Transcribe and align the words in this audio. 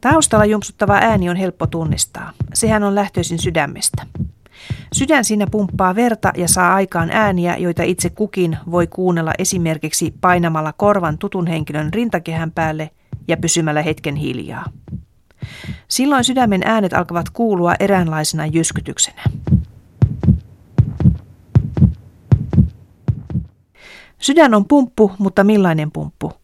Taustalla 0.00 0.44
jumpsuttava 0.44 0.94
ääni 0.94 1.30
on 1.30 1.36
helppo 1.36 1.66
tunnistaa. 1.66 2.32
Sehän 2.54 2.82
on 2.82 2.94
lähtöisin 2.94 3.38
sydämestä. 3.38 4.06
Sydän 4.92 5.24
siinä 5.24 5.46
pumppaa 5.50 5.94
verta 5.94 6.32
ja 6.36 6.48
saa 6.48 6.74
aikaan 6.74 7.10
ääniä, 7.10 7.56
joita 7.56 7.82
itse 7.82 8.10
kukin 8.10 8.58
voi 8.70 8.86
kuunnella 8.86 9.32
esimerkiksi 9.38 10.14
painamalla 10.20 10.72
korvan 10.72 11.18
tutun 11.18 11.46
henkilön 11.46 11.92
rintakehän 11.92 12.52
päälle 12.52 12.90
ja 13.28 13.36
pysymällä 13.36 13.82
hetken 13.82 14.16
hiljaa. 14.16 14.64
Silloin 15.88 16.24
sydämen 16.24 16.62
äänet 16.64 16.92
alkavat 16.92 17.30
kuulua 17.30 17.74
eräänlaisena 17.80 18.46
jyskytyksenä. 18.46 19.22
Sydän 24.18 24.54
on 24.54 24.64
pumppu, 24.64 25.12
mutta 25.18 25.44
millainen 25.44 25.92
pumppu? 25.92 26.39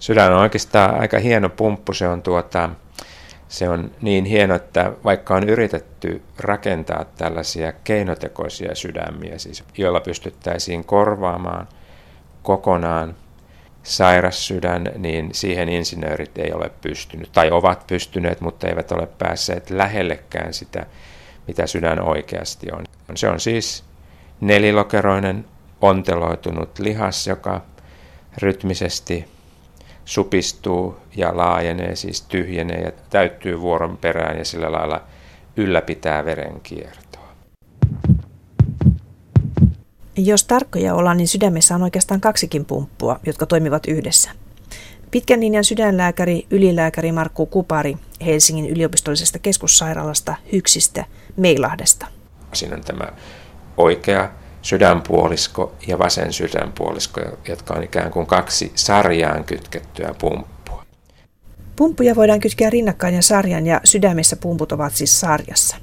Sydän 0.00 0.32
on 0.32 0.40
oikeastaan 0.40 1.00
aika 1.00 1.18
hieno 1.18 1.48
pumppu. 1.48 1.92
Se 1.92 2.08
on, 2.08 2.22
tuota, 2.22 2.70
se 3.48 3.68
on 3.68 3.90
niin 4.00 4.24
hieno, 4.24 4.54
että 4.54 4.92
vaikka 5.04 5.34
on 5.34 5.48
yritetty 5.48 6.22
rakentaa 6.38 7.04
tällaisia 7.04 7.72
keinotekoisia 7.72 8.74
sydämiä, 8.74 9.38
siis, 9.38 9.64
joilla 9.78 10.00
pystyttäisiin 10.00 10.84
korvaamaan 10.84 11.68
kokonaan 12.42 13.14
sairas 13.82 14.46
sydän, 14.46 14.90
niin 14.96 15.28
siihen 15.32 15.68
insinöörit 15.68 16.38
ei 16.38 16.52
ole 16.52 16.70
pystynyt, 16.80 17.32
tai 17.32 17.50
ovat 17.50 17.86
pystyneet, 17.86 18.40
mutta 18.40 18.68
eivät 18.68 18.92
ole 18.92 19.08
päässeet 19.18 19.70
lähellekään 19.70 20.54
sitä, 20.54 20.86
mitä 21.46 21.66
sydän 21.66 22.02
oikeasti 22.02 22.66
on. 22.72 22.84
Se 23.14 23.28
on 23.28 23.40
siis 23.40 23.84
nelilokeroinen 24.40 25.44
onteloitunut 25.80 26.78
lihas, 26.78 27.26
joka 27.26 27.60
rytmisesti 28.42 29.35
supistuu 30.06 30.96
ja 31.16 31.36
laajenee, 31.36 31.96
siis 31.96 32.22
tyhjenee 32.22 32.80
ja 32.80 32.92
täyttyy 33.10 33.60
vuoron 33.60 33.96
perään 33.96 34.38
ja 34.38 34.44
sillä 34.44 34.72
lailla 34.72 35.02
ylläpitää 35.56 36.24
verenkiertoa. 36.24 37.28
Jos 40.16 40.44
tarkkoja 40.44 40.94
ollaan, 40.94 41.16
niin 41.16 41.28
sydämessä 41.28 41.74
on 41.74 41.82
oikeastaan 41.82 42.20
kaksikin 42.20 42.64
pumppua, 42.64 43.20
jotka 43.26 43.46
toimivat 43.46 43.86
yhdessä. 43.86 44.30
Pitkän 45.10 45.40
linjan 45.40 45.64
sydänlääkäri, 45.64 46.46
ylilääkäri 46.50 47.12
Markku 47.12 47.46
Kupari 47.46 47.96
Helsingin 48.26 48.70
yliopistollisesta 48.70 49.38
keskussairaalasta 49.38 50.34
Hyksistä 50.52 51.04
Meilahdesta. 51.36 52.06
Siinä 52.52 52.76
on 52.76 52.84
tämä 52.84 53.08
oikea 53.76 54.30
sydänpuolisko 54.66 55.72
ja 55.86 55.98
vasen 55.98 56.32
sydänpuolisko, 56.32 57.20
jotka 57.48 57.74
on 57.74 57.82
ikään 57.82 58.10
kuin 58.10 58.26
kaksi 58.26 58.72
sarjaan 58.74 59.44
kytkettyä 59.44 60.14
pumppua. 60.20 60.84
Pumppuja 61.76 62.16
voidaan 62.16 62.40
kytkeä 62.40 62.70
rinnakkain 62.70 63.14
ja 63.14 63.22
sarjan 63.22 63.66
ja 63.66 63.80
sydämessä 63.84 64.36
pumput 64.36 64.72
ovat 64.72 64.94
siis 64.94 65.20
sarjassa. 65.20 65.76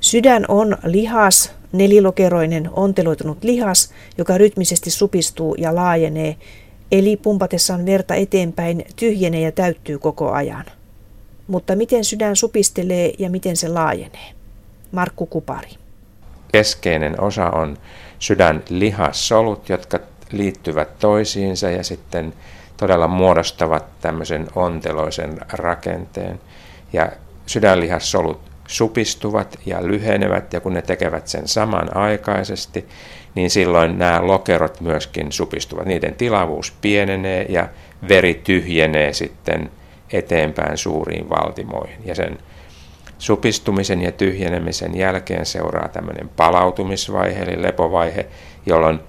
Sydän 0.00 0.44
on 0.48 0.76
lihas, 0.84 1.52
nelilokeroinen, 1.72 2.70
onteloitunut 2.72 3.44
lihas, 3.44 3.90
joka 4.18 4.38
rytmisesti 4.38 4.90
supistuu 4.90 5.54
ja 5.54 5.74
laajenee, 5.74 6.36
eli 6.92 7.16
pumpatessaan 7.16 7.86
verta 7.86 8.14
eteenpäin 8.14 8.84
tyhjenee 8.96 9.40
ja 9.40 9.52
täyttyy 9.52 9.98
koko 9.98 10.30
ajan. 10.30 10.64
Mutta 11.46 11.76
miten 11.76 12.04
sydän 12.04 12.36
supistelee 12.36 13.12
ja 13.18 13.30
miten 13.30 13.56
se 13.56 13.68
laajenee? 13.68 14.32
Markku 14.92 15.26
Kupari 15.26 15.81
keskeinen 16.52 17.20
osa 17.20 17.50
on 17.50 17.78
sydänlihassolut, 18.18 19.68
jotka 19.68 19.98
liittyvät 20.32 20.98
toisiinsa 20.98 21.70
ja 21.70 21.84
sitten 21.84 22.32
todella 22.76 23.08
muodostavat 23.08 23.84
tämmöisen 24.00 24.46
onteloisen 24.54 25.38
rakenteen. 25.52 26.40
Ja 26.92 27.12
sydänlihassolut 27.46 28.40
supistuvat 28.68 29.58
ja 29.66 29.86
lyhenevät 29.86 30.52
ja 30.52 30.60
kun 30.60 30.74
ne 30.74 30.82
tekevät 30.82 31.28
sen 31.28 31.48
samanaikaisesti, 31.48 32.88
niin 33.34 33.50
silloin 33.50 33.98
nämä 33.98 34.26
lokerot 34.26 34.80
myöskin 34.80 35.32
supistuvat. 35.32 35.86
Niiden 35.86 36.14
tilavuus 36.14 36.72
pienenee 36.80 37.46
ja 37.48 37.68
veri 38.08 38.40
tyhjenee 38.44 39.12
sitten 39.12 39.70
eteenpäin 40.12 40.78
suuriin 40.78 41.30
valtimoihin. 41.30 41.98
Ja 42.04 42.14
sen 42.14 42.38
Supistumisen 43.22 44.02
ja 44.02 44.12
tyhjenemisen 44.12 44.96
jälkeen 44.96 45.46
seuraa 45.46 45.88
tämmöinen 45.88 46.30
palautumisvaihe 46.36 47.42
eli 47.42 47.62
lepovaihe, 47.62 48.26
jolloin 48.66 49.00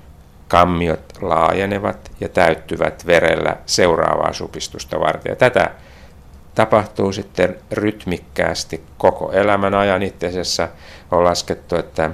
kammiot 0.47 1.13
laajenevat 1.22 2.12
ja 2.19 2.29
täyttyvät 2.29 3.06
verellä 3.06 3.57
seuraavaa 3.66 4.34
supistusta 4.34 5.00
varten. 5.00 5.29
Ja 5.29 5.35
tätä 5.35 5.72
tapahtuu 6.56 7.12
sitten 7.12 7.56
rytmikkäästi 7.72 8.84
koko 8.97 9.31
elämän 9.31 9.74
ajan. 9.74 10.03
Itse 10.03 10.28
asiassa 10.28 10.68
on 11.12 11.24
laskettu, 11.24 11.75
että 11.75 12.12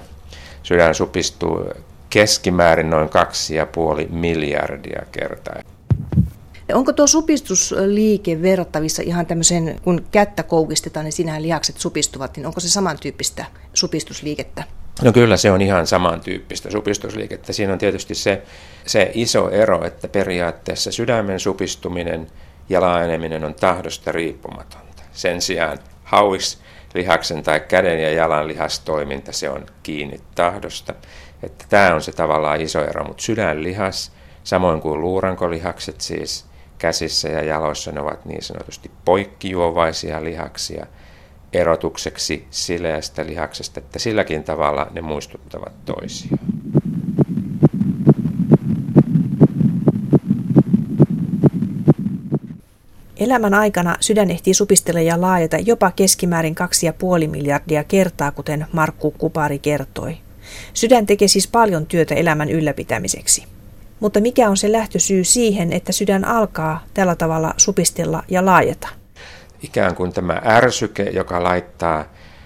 sydän 0.63 0.95
supistuu 0.95 1.65
keskimäärin 2.09 2.89
noin 2.89 3.09
2,5 3.09 4.09
miljardia 4.09 5.01
kertaa. 5.11 5.55
Onko 6.73 6.93
tuo 6.93 7.07
supistusliike 7.07 8.41
verrattavissa 8.41 9.01
ihan 9.05 9.25
tämmöiseen, 9.25 9.79
kun 9.83 10.05
kättä 10.11 10.43
koukistetaan, 10.43 11.03
niin 11.03 11.13
siinähän 11.13 11.43
lihakset 11.43 11.77
supistuvat, 11.77 12.37
niin 12.37 12.45
onko 12.45 12.59
se 12.59 12.69
samantyyppistä 12.69 13.45
supistusliikettä? 13.73 14.63
No 15.01 15.13
kyllä 15.13 15.37
se 15.37 15.51
on 15.51 15.61
ihan 15.61 15.87
samantyyppistä 15.87 16.71
supistusliikettä. 16.71 17.53
Siinä 17.53 17.73
on 17.73 17.79
tietysti 17.79 18.15
se, 18.15 18.41
se 18.85 19.11
iso 19.13 19.49
ero, 19.49 19.85
että 19.85 20.07
periaatteessa 20.07 20.91
sydämen 20.91 21.39
supistuminen 21.39 22.27
ja 22.69 22.81
laajeneminen 22.81 23.43
on 23.43 23.53
tahdosta 23.53 24.11
riippumatonta. 24.11 25.03
Sen 25.11 25.41
sijaan 25.41 25.77
hauis 26.03 26.59
lihaksen 26.93 27.43
tai 27.43 27.59
käden 27.59 28.03
ja 28.03 28.11
jalan 28.11 28.47
lihastoiminta, 28.47 29.31
se 29.31 29.49
on 29.49 29.65
kiinni 29.83 30.19
tahdosta. 30.35 30.93
Että 31.43 31.65
tämä 31.69 31.95
on 31.95 32.01
se 32.01 32.11
tavallaan 32.11 32.61
iso 32.61 32.85
ero, 32.85 33.03
mutta 33.03 33.23
sydänlihas, 33.23 34.11
samoin 34.43 34.81
kuin 34.81 35.01
luurankolihakset 35.01 36.01
siis, 36.01 36.45
käsissä 36.79 37.29
ja 37.29 37.43
jaloissa 37.43 37.91
ne 37.91 38.01
ovat 38.01 38.25
niin 38.25 38.43
sanotusti 38.43 38.91
poikkijuovaisia 39.05 40.23
lihaksia 40.23 40.85
erotukseksi 41.53 42.47
sileästä 42.49 43.25
lihaksesta, 43.25 43.79
että 43.79 43.99
silläkin 43.99 44.43
tavalla 44.43 44.87
ne 44.91 45.01
muistuttavat 45.01 45.85
toisiaan. 45.85 46.39
Elämän 53.17 53.53
aikana 53.53 53.97
sydän 53.99 54.31
ehtii 54.31 54.53
supistella 54.53 55.01
ja 55.01 55.21
laajata 55.21 55.57
jopa 55.57 55.91
keskimäärin 55.91 56.55
2,5 57.23 57.27
miljardia 57.27 57.83
kertaa, 57.83 58.31
kuten 58.31 58.67
Markku 58.73 59.11
Kupari 59.11 59.59
kertoi. 59.59 60.17
Sydän 60.73 61.05
tekee 61.05 61.27
siis 61.27 61.47
paljon 61.47 61.85
työtä 61.85 62.15
elämän 62.15 62.49
ylläpitämiseksi. 62.49 63.58
Mutta 63.99 64.21
mikä 64.21 64.49
on 64.49 64.57
se 64.57 64.71
lähtösyy 64.71 65.23
siihen, 65.23 65.73
että 65.73 65.91
sydän 65.91 66.25
alkaa 66.25 66.83
tällä 66.93 67.15
tavalla 67.15 67.53
supistella 67.57 68.23
ja 68.27 68.45
laajeta? 68.45 68.87
Ikään 69.63 69.95
kuin 69.95 70.13
tämä 70.13 70.41
ärsyke, 70.45 71.03
joka 71.03 71.43
laittaa 71.43 72.05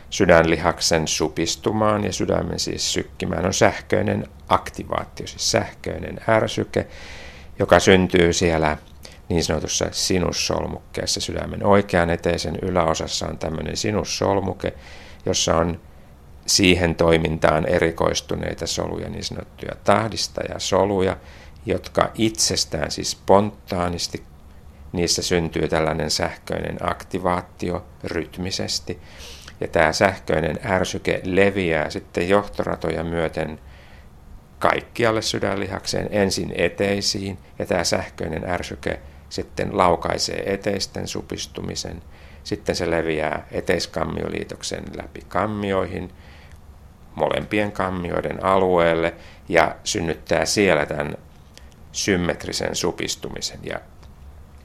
sydänlihaksen 0.09 1.07
supistumaan 1.07 2.03
ja 2.03 2.13
sydämen 2.13 2.59
siis 2.59 2.93
sykkimään, 2.93 3.45
on 3.45 3.53
sähköinen 3.53 4.27
aktivaatio, 4.49 5.27
siis 5.27 5.51
sähköinen 5.51 6.19
ärsyke, 6.29 6.87
joka 7.59 7.79
syntyy 7.79 8.33
siellä 8.33 8.77
niin 9.29 9.43
sanotussa 9.43 9.85
sinussolmukkeessa. 9.91 11.21
Sydämen 11.21 11.65
oikean 11.65 12.09
eteisen 12.09 12.55
yläosassa 12.61 13.27
on 13.27 13.37
tämmöinen 13.37 13.77
sinussolmuke, 13.77 14.73
jossa 15.25 15.57
on 15.57 15.79
siihen 16.45 16.95
toimintaan 16.95 17.65
erikoistuneita 17.65 18.67
soluja, 18.67 19.09
niin 19.09 19.23
sanottuja 19.23 19.71
tahdistajasoluja, 19.83 21.17
jotka 21.65 22.11
itsestään 22.15 22.91
siis 22.91 23.11
spontaanisti, 23.11 24.23
niissä 24.91 25.21
syntyy 25.21 25.67
tällainen 25.67 26.11
sähköinen 26.11 26.77
aktivaatio 26.81 27.85
rytmisesti. 28.03 28.99
Ja 29.59 29.67
tämä 29.67 29.93
sähköinen 29.93 30.59
ärsyke 30.65 31.21
leviää 31.23 31.89
sitten 31.89 32.29
johtoratoja 32.29 33.03
myöten 33.03 33.59
kaikkialle 34.59 35.21
sydänlihakseen, 35.21 36.07
ensin 36.11 36.53
eteisiin, 36.55 37.37
ja 37.59 37.65
tämä 37.65 37.83
sähköinen 37.83 38.49
ärsyke 38.49 38.99
sitten 39.29 39.77
laukaisee 39.77 40.53
eteisten 40.53 41.07
supistumisen. 41.07 42.01
Sitten 42.43 42.75
se 42.75 42.89
leviää 42.89 43.47
eteiskammioliitoksen 43.51 44.83
läpi 44.97 45.21
kammioihin, 45.27 46.11
molempien 47.15 47.71
kammioiden 47.71 48.45
alueelle 48.45 49.13
ja 49.49 49.75
synnyttää 49.83 50.45
siellä 50.45 50.85
tämän 50.85 51.17
symmetrisen 51.91 52.75
supistumisen. 52.75 53.59
Ja 53.63 53.79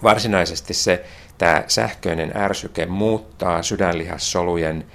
varsinaisesti 0.03 0.75
se, 0.75 1.05
tämä 1.39 1.65
sähköinen 1.67 2.37
ärsyke 2.37 2.87
muuttaa 2.87 3.63
sydänlihassolujen 3.63 4.87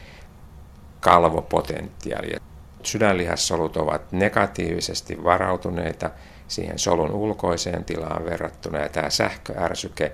kalvopotentiaalia. 1.00 2.40
Sydänlihassolut 2.84 3.78
ovat 3.78 4.12
negatiivisesti 4.12 5.24
varautuneita 5.24 6.10
siihen 6.48 6.80
solun 6.80 7.12
ulkoiseen 7.12 7.86
tilaan 7.86 8.26
verrattuna 8.26 8.80
ja 8.80 8.90
tämä 8.90 9.10
sähköärsyke 9.10 10.12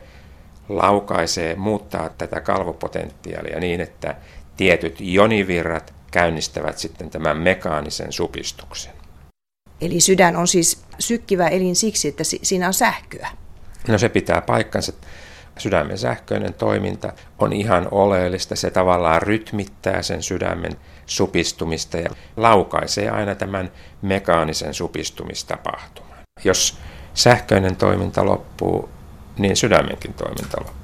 laukaisee, 0.69 1.55
muuttaa 1.55 2.09
tätä 2.09 2.41
kalvopotentiaalia 2.41 3.59
niin, 3.59 3.81
että 3.81 4.15
tietyt 4.57 4.95
jonivirrat 4.99 5.93
käynnistävät 6.11 6.77
sitten 6.77 7.09
tämän 7.09 7.37
mekaanisen 7.37 8.11
supistuksen. 8.11 8.93
Eli 9.81 9.99
sydän 9.99 10.35
on 10.35 10.47
siis 10.47 10.83
sykkivä 10.99 11.47
elin 11.47 11.75
siksi, 11.75 12.07
että 12.07 12.23
siinä 12.23 12.67
on 12.67 12.73
sähköä. 12.73 13.29
No 13.87 13.97
se 13.97 14.09
pitää 14.09 14.41
paikkansa. 14.41 14.93
Sydämen 15.57 15.97
sähköinen 15.97 16.53
toiminta 16.53 17.13
on 17.39 17.53
ihan 17.53 17.87
oleellista. 17.91 18.55
Se 18.55 18.69
tavallaan 18.69 19.21
rytmittää 19.21 20.01
sen 20.01 20.23
sydämen 20.23 20.71
supistumista 21.05 21.97
ja 21.97 22.09
laukaisee 22.37 23.09
aina 23.09 23.35
tämän 23.35 23.71
mekaanisen 24.01 24.73
supistumistapahtuman. 24.73 26.17
Jos 26.43 26.77
sähköinen 27.13 27.75
toiminta 27.75 28.25
loppuu, 28.25 28.89
niin 29.37 29.55
sydämenkin 29.55 30.13
toiminta 30.13 30.57
loppuu. 30.57 30.78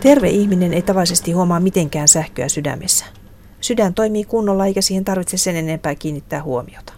Terve 0.00 0.28
ihminen 0.28 0.72
ei 0.72 0.82
tavallisesti 0.82 1.32
huomaa 1.32 1.60
mitenkään 1.60 2.08
sähköä 2.08 2.48
sydämessä. 2.48 3.04
Sydän 3.60 3.94
toimii 3.94 4.24
kunnolla 4.24 4.66
eikä 4.66 4.80
siihen 4.80 5.04
tarvitse 5.04 5.36
sen 5.36 5.56
enempää 5.56 5.94
kiinnittää 5.94 6.42
huomiota. 6.42 6.92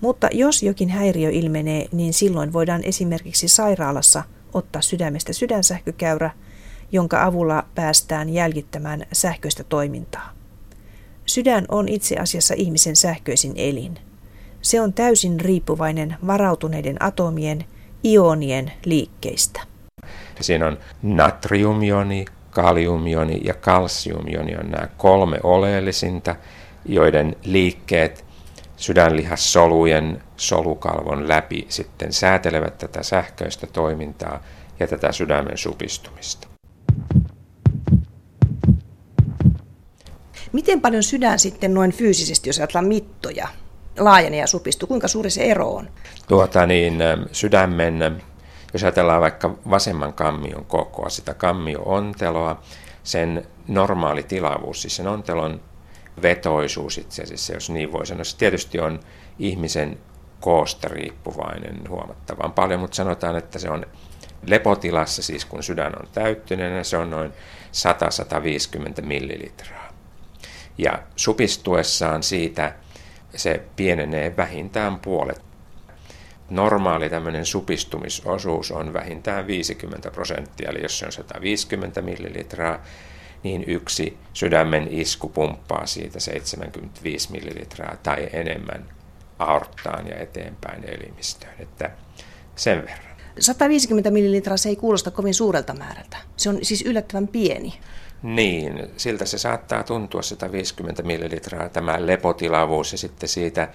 Mutta 0.00 0.28
jos 0.32 0.62
jokin 0.62 0.88
häiriö 0.88 1.30
ilmenee, 1.30 1.86
niin 1.92 2.12
silloin 2.12 2.52
voidaan 2.52 2.84
esimerkiksi 2.84 3.48
sairaalassa 3.48 4.22
ottaa 4.52 4.82
sydämestä 4.82 5.32
sydänsähkökäyrä, 5.32 6.30
jonka 6.92 7.24
avulla 7.24 7.64
päästään 7.74 8.30
jäljittämään 8.30 9.06
sähköistä 9.12 9.64
toimintaa. 9.64 10.30
Sydän 11.26 11.64
on 11.68 11.88
itse 11.88 12.16
asiassa 12.16 12.54
ihmisen 12.56 12.96
sähköisin 12.96 13.52
elin. 13.56 13.98
Se 14.62 14.80
on 14.80 14.92
täysin 14.92 15.40
riippuvainen 15.40 16.16
varautuneiden 16.26 17.02
atomien, 17.02 17.64
ionien 18.04 18.72
liikkeistä. 18.84 19.60
Siinä 20.40 20.66
on 20.66 20.78
natriumioni, 21.02 22.24
kaliumioni 22.54 23.40
ja 23.44 23.54
kalsiumioni 23.54 24.56
on 24.56 24.70
nämä 24.70 24.88
kolme 24.96 25.38
oleellisinta, 25.42 26.36
joiden 26.86 27.36
liikkeet 27.44 28.24
sydänlihassolujen 28.76 30.22
solukalvon 30.36 31.28
läpi 31.28 31.66
sitten 31.68 32.12
säätelevät 32.12 32.78
tätä 32.78 33.02
sähköistä 33.02 33.66
toimintaa 33.66 34.42
ja 34.80 34.86
tätä 34.86 35.12
sydämen 35.12 35.58
supistumista. 35.58 36.48
Miten 40.52 40.80
paljon 40.80 41.02
sydän 41.02 41.38
sitten 41.38 41.74
noin 41.74 41.92
fyysisesti, 41.92 42.48
jos 42.48 42.58
ajatellaan 42.58 42.88
mittoja, 42.88 43.48
laajenee 43.98 44.40
ja 44.40 44.46
supistuu? 44.46 44.86
Kuinka 44.86 45.08
suuri 45.08 45.30
se 45.30 45.42
ero 45.42 45.74
on? 45.74 45.88
Tuota 46.28 46.66
niin, 46.66 46.98
sydämen 47.32 48.22
jos 48.74 48.82
ajatellaan 48.82 49.20
vaikka 49.20 49.54
vasemman 49.70 50.12
kammion 50.12 50.64
kokoa, 50.64 51.08
sitä 51.08 51.34
kammio-onteloa, 51.34 52.62
sen 53.02 53.46
normaali 53.68 54.22
tilavuus, 54.22 54.82
siis 54.82 54.96
sen 54.96 55.06
ontelon 55.06 55.60
vetoisuus 56.22 56.98
itse 56.98 57.22
asiassa, 57.22 57.52
jos 57.52 57.70
niin 57.70 57.92
voi 57.92 58.06
sanoa. 58.06 58.24
Se 58.24 58.36
tietysti 58.36 58.80
on 58.80 59.00
ihmisen 59.38 59.98
koosta 60.40 60.88
riippuvainen 60.88 61.88
huomattavan 61.88 62.52
paljon, 62.52 62.80
mutta 62.80 62.96
sanotaan, 62.96 63.36
että 63.36 63.58
se 63.58 63.70
on 63.70 63.86
lepotilassa, 64.46 65.22
siis 65.22 65.44
kun 65.44 65.62
sydän 65.62 65.92
on 66.00 66.08
täyttyneenä, 66.12 66.84
se 66.84 66.96
on 66.96 67.10
noin 67.10 67.32
100-150 68.98 69.02
millilitraa. 69.02 69.88
Ja 70.78 71.02
supistuessaan 71.16 72.22
siitä 72.22 72.74
se 73.36 73.62
pienenee 73.76 74.36
vähintään 74.36 74.98
puolet 74.98 75.53
normaali 76.50 77.10
tämmöinen 77.10 77.46
supistumisosuus 77.46 78.70
on 78.70 78.92
vähintään 78.92 79.46
50 79.46 80.10
prosenttia, 80.10 80.70
eli 80.70 80.82
jos 80.82 80.98
se 80.98 81.06
on 81.06 81.12
150 81.12 82.02
millilitraa, 82.02 82.82
niin 83.42 83.64
yksi 83.66 84.18
sydämen 84.32 84.88
isku 84.90 85.28
pumppaa 85.28 85.86
siitä 85.86 86.20
75 86.20 87.32
millilitraa 87.32 87.96
tai 88.02 88.28
enemmän 88.32 88.84
aorttaan 89.38 90.06
ja 90.06 90.16
eteenpäin 90.16 90.84
elimistöön. 90.84 91.54
Että 91.58 91.90
sen 92.56 92.78
verran. 92.78 93.14
150 93.40 94.10
millilitraa 94.10 94.56
se 94.56 94.68
ei 94.68 94.76
kuulosta 94.76 95.10
kovin 95.10 95.34
suurelta 95.34 95.74
määrältä. 95.74 96.16
Se 96.36 96.48
on 96.48 96.58
siis 96.62 96.82
yllättävän 96.82 97.28
pieni. 97.28 97.74
Niin, 98.22 98.90
siltä 98.96 99.24
se 99.24 99.38
saattaa 99.38 99.82
tuntua 99.82 100.22
150 100.22 101.02
millilitraa 101.02 101.68
tämä 101.68 102.06
lepotilavuus 102.06 102.92
ja 102.92 102.98
sitten 102.98 103.28
siitä 103.28 103.68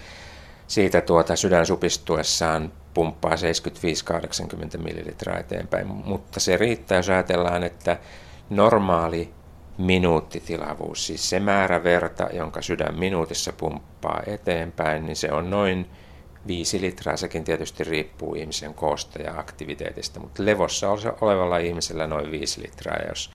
siitä 0.69 1.01
tuota 1.01 1.35
sydän 1.35 1.65
supistuessaan 1.65 2.71
pumppaa 2.93 3.35
75-80 4.75 4.77
millilitraa 4.77 5.37
eteenpäin, 5.37 5.87
mutta 5.87 6.39
se 6.39 6.57
riittää, 6.57 6.97
jos 6.97 7.09
ajatellaan, 7.09 7.63
että 7.63 7.97
normaali 8.49 9.33
minuuttitilavuus, 9.77 11.07
siis 11.07 11.29
se 11.29 11.39
määrä 11.39 11.83
verta, 11.83 12.29
jonka 12.33 12.61
sydän 12.61 12.99
minuutissa 12.99 13.53
pumppaa 13.53 14.21
eteenpäin, 14.27 15.05
niin 15.05 15.15
se 15.15 15.31
on 15.31 15.49
noin 15.49 15.89
5 16.47 16.81
litraa. 16.81 17.17
Sekin 17.17 17.43
tietysti 17.43 17.83
riippuu 17.83 18.35
ihmisen 18.35 18.73
koosta 18.73 19.21
ja 19.21 19.39
aktiviteetista, 19.39 20.19
mutta 20.19 20.45
levossa 20.45 20.89
olevalla 21.21 21.57
ihmisellä 21.57 22.07
noin 22.07 22.31
5 22.31 22.61
litraa. 22.61 22.97
Jos 23.07 23.29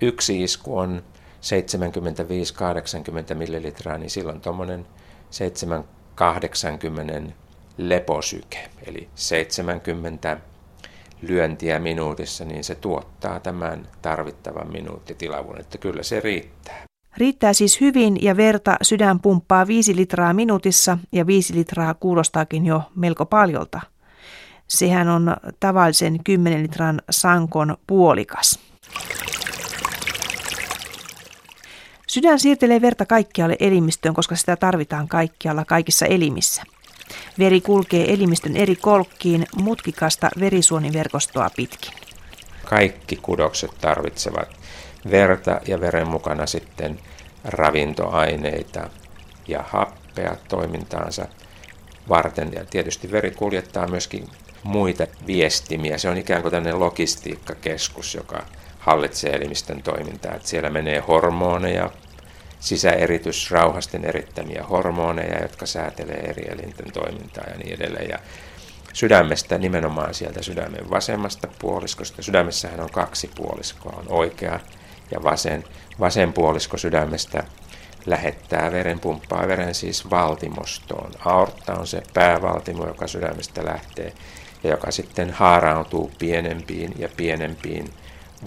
yksi 0.00 0.42
isku 0.42 0.78
on 0.78 1.02
75-80 3.32 3.34
millilitraa, 3.34 3.98
niin 3.98 4.10
silloin 4.10 4.40
tuommoinen 4.40 4.86
7 5.30 5.84
80 6.14 7.32
leposyke, 7.78 8.70
eli 8.86 9.08
70 9.14 10.36
lyöntiä 11.22 11.78
minuutissa, 11.78 12.44
niin 12.44 12.64
se 12.64 12.74
tuottaa 12.74 13.40
tämän 13.40 13.88
tarvittavan 14.02 14.72
minuuttitilavun, 14.72 15.60
että 15.60 15.78
kyllä 15.78 16.02
se 16.02 16.20
riittää. 16.20 16.82
Riittää 17.16 17.52
siis 17.52 17.80
hyvin 17.80 18.22
ja 18.22 18.36
verta 18.36 18.76
sydän 18.82 19.20
pumppaa 19.20 19.66
5 19.66 19.96
litraa 19.96 20.32
minuutissa 20.32 20.98
ja 21.12 21.26
5 21.26 21.54
litraa 21.54 21.94
kuulostaakin 21.94 22.66
jo 22.66 22.82
melko 22.96 23.26
paljolta. 23.26 23.80
Sehän 24.68 25.08
on 25.08 25.36
tavallisen 25.60 26.24
10 26.24 26.62
litran 26.62 27.02
sankon 27.10 27.76
puolikas. 27.86 28.58
Sydän 32.12 32.40
siirtelee 32.40 32.80
verta 32.80 33.06
kaikkialle 33.06 33.56
elimistöön, 33.60 34.14
koska 34.14 34.36
sitä 34.36 34.56
tarvitaan 34.56 35.08
kaikkialla 35.08 35.64
kaikissa 35.64 36.06
elimissä. 36.06 36.62
Veri 37.38 37.60
kulkee 37.60 38.12
elimistön 38.12 38.56
eri 38.56 38.76
kolkkiin 38.76 39.46
mutkikasta 39.56 40.30
verisuoniverkostoa 40.40 41.50
pitkin. 41.56 41.92
Kaikki 42.64 43.16
kudokset 43.16 43.70
tarvitsevat 43.80 44.48
verta 45.10 45.60
ja 45.66 45.80
veren 45.80 46.08
mukana 46.08 46.46
sitten 46.46 46.98
ravintoaineita 47.44 48.90
ja 49.48 49.64
happea 49.68 50.36
toimintaansa 50.48 51.26
varten. 52.08 52.52
Ja 52.52 52.64
tietysti 52.64 53.12
veri 53.12 53.30
kuljettaa 53.30 53.88
myöskin 53.88 54.28
muita 54.62 55.06
viestimiä. 55.26 55.98
Se 55.98 56.08
on 56.08 56.18
ikään 56.18 56.42
kuin 56.42 56.52
tämmöinen 56.52 56.80
logistiikkakeskus, 56.80 58.14
joka 58.14 58.42
hallitsee 58.78 59.36
elimistön 59.36 59.82
toimintaa. 59.82 60.34
Että 60.34 60.48
siellä 60.48 60.70
menee 60.70 61.00
hormoneja, 61.00 61.90
sisäeritysrauhasten 62.62 64.04
erittämiä 64.04 64.64
hormoneja, 64.70 65.42
jotka 65.42 65.66
säätelee 65.66 66.20
eri 66.30 66.42
elinten 66.48 66.92
toimintaa 66.92 67.44
ja 67.50 67.58
niin 67.58 67.74
edelleen. 67.74 68.08
Ja 68.08 68.18
sydämestä 68.92 69.58
nimenomaan 69.58 70.14
sieltä 70.14 70.42
sydämen 70.42 70.90
vasemmasta 70.90 71.48
puoliskosta. 71.58 72.22
Sydämessähän 72.22 72.80
on 72.80 72.90
kaksi 72.90 73.30
puoliskoa, 73.34 73.96
on 73.98 74.06
oikea 74.08 74.60
ja 75.10 75.22
vasen. 75.22 75.64
Vasen 76.00 76.32
puolisko 76.32 76.78
sydämestä 76.78 77.44
lähettää 78.06 78.72
veren, 78.72 79.00
pumppaa 79.00 79.48
veren 79.48 79.74
siis 79.74 80.10
valtimostoon. 80.10 81.12
Aortta 81.24 81.74
on 81.74 81.86
se 81.86 82.02
päävaltimo, 82.14 82.86
joka 82.86 83.06
sydämestä 83.06 83.64
lähtee 83.64 84.12
ja 84.64 84.70
joka 84.70 84.90
sitten 84.90 85.30
haarautuu 85.30 86.12
pienempiin 86.18 86.94
ja 86.98 87.08
pienempiin 87.16 87.90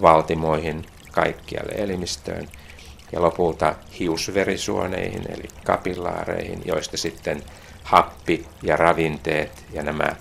valtimoihin 0.02 0.86
kaikkialle 1.12 1.74
elimistöön 1.76 2.48
ja 3.12 3.22
lopulta 3.22 3.76
hiusverisuoneihin 4.00 5.32
eli 5.32 5.48
kapillaareihin, 5.64 6.62
joista 6.66 6.98
sitten 6.98 7.44
happi 7.84 8.48
ja 8.64 8.76
ravinteet 8.76 9.66
ja 9.74 9.84
nämä 9.84 10.16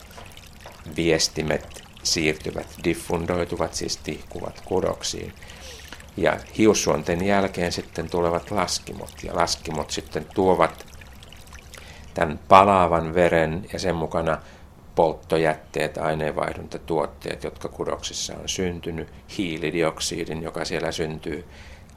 viestimet 0.97 1.85
siirtyvät, 2.03 2.67
diffundoituvat, 2.85 3.75
siis 3.75 3.97
tihkuvat 3.97 4.63
kudoksiin. 4.65 5.33
Ja 6.17 6.37
hiussuonten 6.59 7.27
jälkeen 7.27 7.73
sitten 7.73 8.11
tulevat 8.11 8.51
laskimot, 8.51 9.13
ja 9.23 9.37
laskimot 9.37 9.91
sitten 9.91 10.27
tuovat 10.35 10.87
tämän 12.15 12.41
palaavan 12.49 13.15
veren 13.15 13.67
ja 13.73 13.79
sen 13.79 13.97
mukana 13.97 14.39
polttojätteet, 14.95 15.99
aineenvaihduntatuotteet, 15.99 17.45
jotka 17.45 17.69
kudoksissa 17.69 18.35
on 18.35 18.49
syntynyt, 18.49 19.09
hiilidioksidin, 19.39 20.43
joka 20.43 20.65
siellä 20.65 20.93
syntyy, 20.93 21.45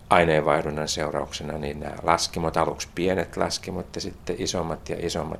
aineenvaihdunnan 0.09 0.87
seurauksena, 0.87 1.57
niin 1.57 1.79
nämä 1.79 1.95
laskimot, 2.03 2.57
aluksi 2.57 2.87
pienet 2.95 3.37
laskimot 3.37 3.95
ja 3.95 4.01
sitten 4.01 4.35
isommat 4.39 4.89
ja 4.89 4.95
isommat, 4.99 5.39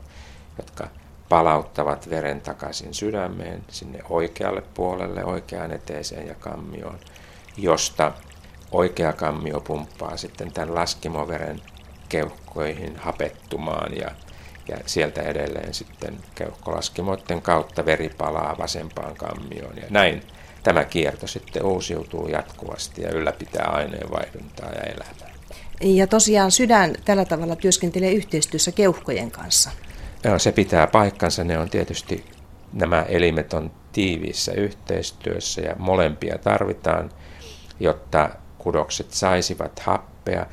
jotka 0.58 0.88
palauttavat 1.30 2.10
veren 2.10 2.42
takaisin 2.42 2.94
sydämeen, 2.94 3.64
sinne 3.70 4.00
oikealle 4.10 4.64
puolelle, 4.74 5.26
oikeaan 5.26 5.72
eteeseen 5.72 6.28
ja 6.28 6.36
kammioon, 6.36 7.00
josta 7.58 8.12
oikea 8.72 9.14
kammio 9.14 9.60
pumppaa 9.60 10.18
sitten 10.18 10.52
tämän 10.52 10.76
laskimoveren 10.76 11.62
keuhkoihin 12.10 12.96
hapettumaan 12.98 13.98
ja, 13.98 14.12
ja 14.68 14.78
sieltä 14.86 15.22
edelleen 15.22 15.74
sitten 15.74 16.18
keuhkolaskimoiden 16.36 17.42
kautta 17.42 17.86
veri 17.86 18.10
palaa 18.18 18.56
vasempaan 18.58 19.16
kammioon 19.16 19.78
ja 19.78 19.84
näin 19.90 20.24
tämä 20.64 20.86
kierto 20.86 21.28
sitten 21.28 21.64
uusiutuu 21.64 22.28
jatkuvasti 22.28 23.02
ja 23.02 23.10
ylläpitää 23.10 23.66
aineenvaihduntaa 23.66 24.70
ja 24.70 24.82
elämää. 24.82 25.38
Ja 25.82 26.08
tosiaan 26.08 26.52
sydän 26.52 26.96
tällä 27.06 27.26
tavalla 27.26 27.56
työskentelee 27.56 28.12
yhteistyössä 28.12 28.72
keuhkojen 28.72 29.32
kanssa. 29.32 29.72
Joo, 30.24 30.40
se 30.40 30.52
pitää 30.52 30.88
paikkansa. 30.88 31.44
Ne 31.44 31.58
on 31.58 31.70
tietysti, 31.70 32.26
nämä 32.74 33.02
elimet 33.02 33.54
on 33.54 33.72
tiiviissä 33.92 34.52
yhteistyössä 34.52 35.62
ja 35.62 35.76
molempia 35.78 36.38
tarvitaan, 36.38 37.10
jotta 37.80 38.30
kudokset 38.58 39.12
saisivat 39.12 39.80
happea 39.80 40.46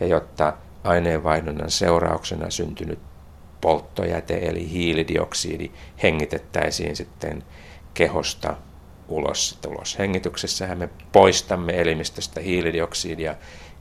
ja 0.00 0.06
jotta 0.06 0.52
aineenvaihdunnan 0.84 1.70
seurauksena 1.70 2.50
syntynyt 2.50 2.98
polttojäte 3.60 4.38
eli 4.42 4.70
hiilidioksidi 4.70 5.70
hengitettäisiin 6.02 6.96
sitten 6.96 7.44
kehosta 7.94 8.56
ulos. 9.12 9.58
ulos. 9.66 9.98
Hengityksessähän 9.98 10.78
me 10.78 10.88
poistamme 11.12 11.80
elimistöstä 11.80 12.40
hiilidioksidia, 12.40 13.34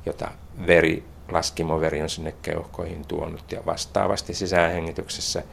jota 0.06 0.32
veri, 0.68 1.04
laskimoveri 1.32 2.02
on 2.02 2.10
sinne 2.10 2.34
keuhkoihin 2.42 3.06
tuonut 3.08 3.52
ja 3.52 3.62
vastaavasti 3.66 4.34
sisäänhengityksessä 4.34 5.44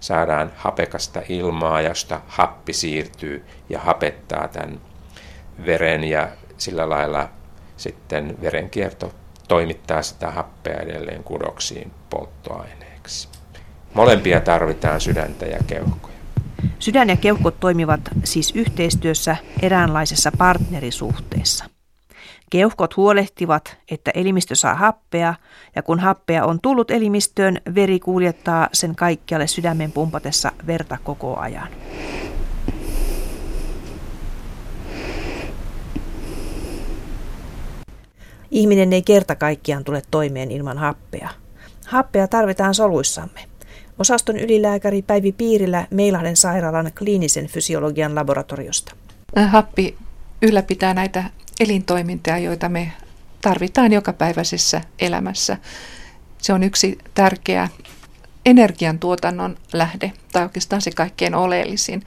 saadaan 0.00 0.52
hapekasta 0.56 1.22
ilmaa, 1.28 1.80
josta 1.80 2.20
happi 2.26 2.72
siirtyy 2.72 3.44
ja 3.68 3.80
hapettaa 3.80 4.48
tämän 4.48 4.80
veren 5.66 6.04
ja 6.04 6.28
sillä 6.58 6.88
lailla 6.88 7.28
sitten 7.76 8.36
verenkierto 8.42 9.12
toimittaa 9.48 10.02
sitä 10.02 10.30
happea 10.30 10.80
edelleen 10.80 11.24
kudoksiin 11.24 11.90
polttoaineeksi. 12.10 13.28
Molempia 13.94 14.40
tarvitaan 14.40 15.00
sydäntä 15.00 15.46
ja 15.46 15.58
keuhkoja. 15.66 16.17
Sydän 16.78 17.08
ja 17.08 17.16
keuhkot 17.16 17.60
toimivat 17.60 18.00
siis 18.24 18.52
yhteistyössä 18.54 19.36
eräänlaisessa 19.62 20.32
partnerisuhteessa. 20.38 21.64
Keuhkot 22.50 22.96
huolehtivat, 22.96 23.76
että 23.90 24.10
elimistö 24.14 24.54
saa 24.54 24.74
happea, 24.74 25.34
ja 25.76 25.82
kun 25.82 26.00
happea 26.00 26.44
on 26.44 26.60
tullut 26.60 26.90
elimistöön, 26.90 27.60
veri 27.74 28.00
kuljettaa 28.00 28.68
sen 28.72 28.96
kaikkialle 28.96 29.46
sydämen 29.46 29.92
pumpatessa 29.92 30.52
verta 30.66 30.98
koko 31.04 31.36
ajan. 31.36 31.68
Ihminen 38.50 38.92
ei 38.92 39.02
kerta 39.02 39.36
kaikkiaan 39.36 39.84
tule 39.84 40.02
toimeen 40.10 40.50
ilman 40.50 40.78
happea. 40.78 41.28
Happea 41.86 42.28
tarvitaan 42.28 42.74
soluissamme. 42.74 43.40
Osaston 43.98 44.36
ylilääkäri 44.36 45.02
Päivi 45.02 45.32
Piirillä 45.32 45.86
Meilahden 45.90 46.36
sairaalan 46.36 46.90
kliinisen 46.98 47.46
fysiologian 47.46 48.14
laboratoriosta. 48.14 48.92
Happi 49.46 49.96
ylläpitää 50.42 50.94
näitä 50.94 51.24
elintoimintoja, 51.60 52.38
joita 52.38 52.68
me 52.68 52.92
tarvitaan 53.40 53.92
jokapäiväisessä 53.92 54.80
elämässä. 54.98 55.56
Se 56.38 56.52
on 56.52 56.62
yksi 56.62 56.98
tärkeä 57.14 57.68
energiantuotannon 58.46 59.56
lähde, 59.72 60.12
tai 60.32 60.42
oikeastaan 60.42 60.82
se 60.82 60.90
kaikkein 60.90 61.34
oleellisin. 61.34 62.04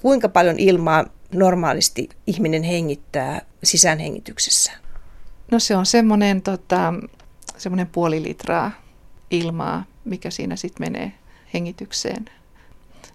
Kuinka 0.00 0.28
paljon 0.28 0.58
ilmaa 0.58 1.04
normaalisti 1.32 2.08
ihminen 2.26 2.62
hengittää 2.62 3.42
sisäänhengityksessä? 3.64 4.72
No 5.50 5.58
se 5.58 5.76
on 5.76 5.86
semmoinen, 5.86 6.42
tota, 6.42 6.94
semmoinen 7.56 7.86
puoli 7.86 8.22
litraa 8.22 8.70
ilmaa, 9.30 9.84
mikä 10.04 10.30
siinä 10.30 10.56
sitten 10.56 10.86
menee 10.86 11.12
hengitykseen. 11.54 12.24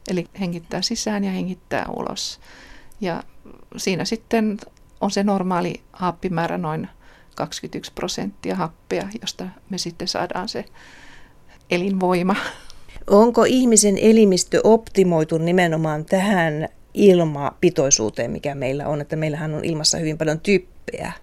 Eli 0.08 0.28
hengittää 0.40 0.82
sisään 0.82 1.24
ja 1.24 1.32
hengittää 1.32 1.86
ulos. 1.96 2.40
Ja 3.02 3.24
siinä 3.78 4.06
sitten 4.06 4.58
on 5.02 5.12
se 5.12 5.24
normaali 5.24 5.82
happimäärä 5.94 6.58
noin 6.58 6.88
21 7.36 7.92
prosenttia 7.94 8.56
happea, 8.56 9.08
josta 9.22 9.48
me 9.70 9.78
sitten 9.78 10.08
saadaan 10.08 10.50
se 10.50 10.66
elinvoima. 11.72 12.36
Onko 13.08 13.44
ihmisen 13.44 13.98
elimistö 13.98 14.62
optimoitu 14.64 15.38
nimenomaan 15.38 16.06
tähän 16.06 16.70
ilmapitoisuuteen, 16.94 18.32
mikä 18.32 18.56
meillä 18.56 18.88
on, 18.88 19.02
että 19.02 19.16
meillähän 19.16 19.54
on 19.54 19.66
ilmassa 19.66 19.98
hyvin 19.98 20.18
paljon 20.18 20.40
typpeä. 20.40 21.14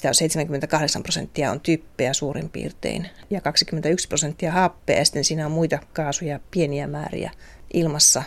Sitä 0.00 0.08
on 0.08 0.14
78 0.14 1.02
prosenttia 1.02 1.50
on 1.50 1.60
typpeä 1.60 2.12
suurin 2.12 2.50
piirtein 2.50 3.08
ja 3.30 3.40
21 3.40 4.08
prosenttia 4.08 4.52
happea 4.52 4.98
ja 4.98 5.04
sitten 5.04 5.24
siinä 5.24 5.46
on 5.46 5.52
muita 5.52 5.78
kaasuja, 5.92 6.40
pieniä 6.50 6.86
määriä 6.86 7.30
ilmassa. 7.74 8.22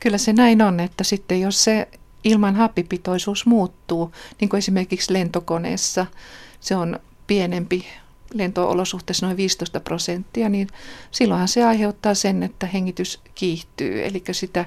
Kyllä 0.00 0.18
se 0.18 0.32
näin 0.32 0.62
on, 0.62 0.80
että 0.80 1.04
sitten 1.04 1.40
jos 1.40 1.64
se 1.64 1.88
ilman 2.24 2.54
happipitoisuus 2.54 3.46
muuttuu, 3.46 4.12
niin 4.40 4.48
kuin 4.48 4.58
esimerkiksi 4.58 5.12
lentokoneessa 5.12 6.06
se 6.60 6.76
on 6.76 7.00
pienempi 7.26 7.86
lentoolosuhteessa 8.34 9.26
noin 9.26 9.36
15 9.36 9.80
prosenttia, 9.80 10.48
niin 10.48 10.68
silloinhan 11.10 11.48
se 11.48 11.64
aiheuttaa 11.64 12.14
sen, 12.14 12.42
että 12.42 12.66
hengitys 12.66 13.20
kiihtyy, 13.34 14.06
eli 14.06 14.22
sitä 14.32 14.64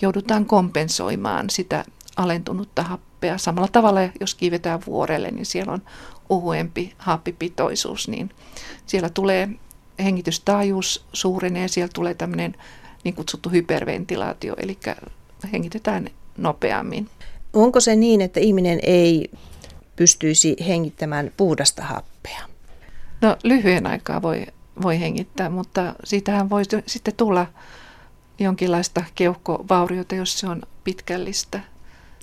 joudutaan 0.00 0.46
kompensoimaan 0.46 1.50
sitä 1.50 1.84
alentunutta 2.16 2.82
happea. 2.82 3.38
Samalla 3.38 3.68
tavalla, 3.68 4.00
jos 4.20 4.34
kiivetään 4.34 4.80
vuorelle, 4.86 5.30
niin 5.30 5.46
siellä 5.46 5.72
on 5.72 5.82
ohuempi 6.28 6.94
happipitoisuus, 6.98 8.08
niin 8.08 8.30
siellä 8.86 9.08
tulee 9.08 9.48
hengitystaajuus 9.98 11.04
suurenee, 11.12 11.68
siellä 11.68 11.90
tulee 11.94 12.14
tämmöinen 12.14 12.56
niin 13.04 13.14
kutsuttu 13.14 13.48
hyperventilaatio, 13.48 14.54
eli 14.56 14.78
hengitetään 15.52 16.08
nopeammin. 16.38 17.08
Onko 17.52 17.80
se 17.80 17.96
niin, 17.96 18.20
että 18.20 18.40
ihminen 18.40 18.78
ei 18.82 19.30
pystyisi 19.96 20.56
hengittämään 20.66 21.30
puhdasta 21.36 21.82
happea? 21.82 22.40
No 23.20 23.36
lyhyen 23.44 23.86
aikaa 23.86 24.22
voi, 24.22 24.46
voi 24.82 25.00
hengittää, 25.00 25.50
mutta 25.50 25.94
siitähän 26.04 26.50
voi 26.50 26.62
sitten 26.86 27.14
tulla 27.16 27.46
jonkinlaista 28.38 29.04
keuhkovauriota, 29.14 30.14
jos 30.14 30.38
se 30.38 30.46
on 30.46 30.62
pitkällistä 30.84 31.60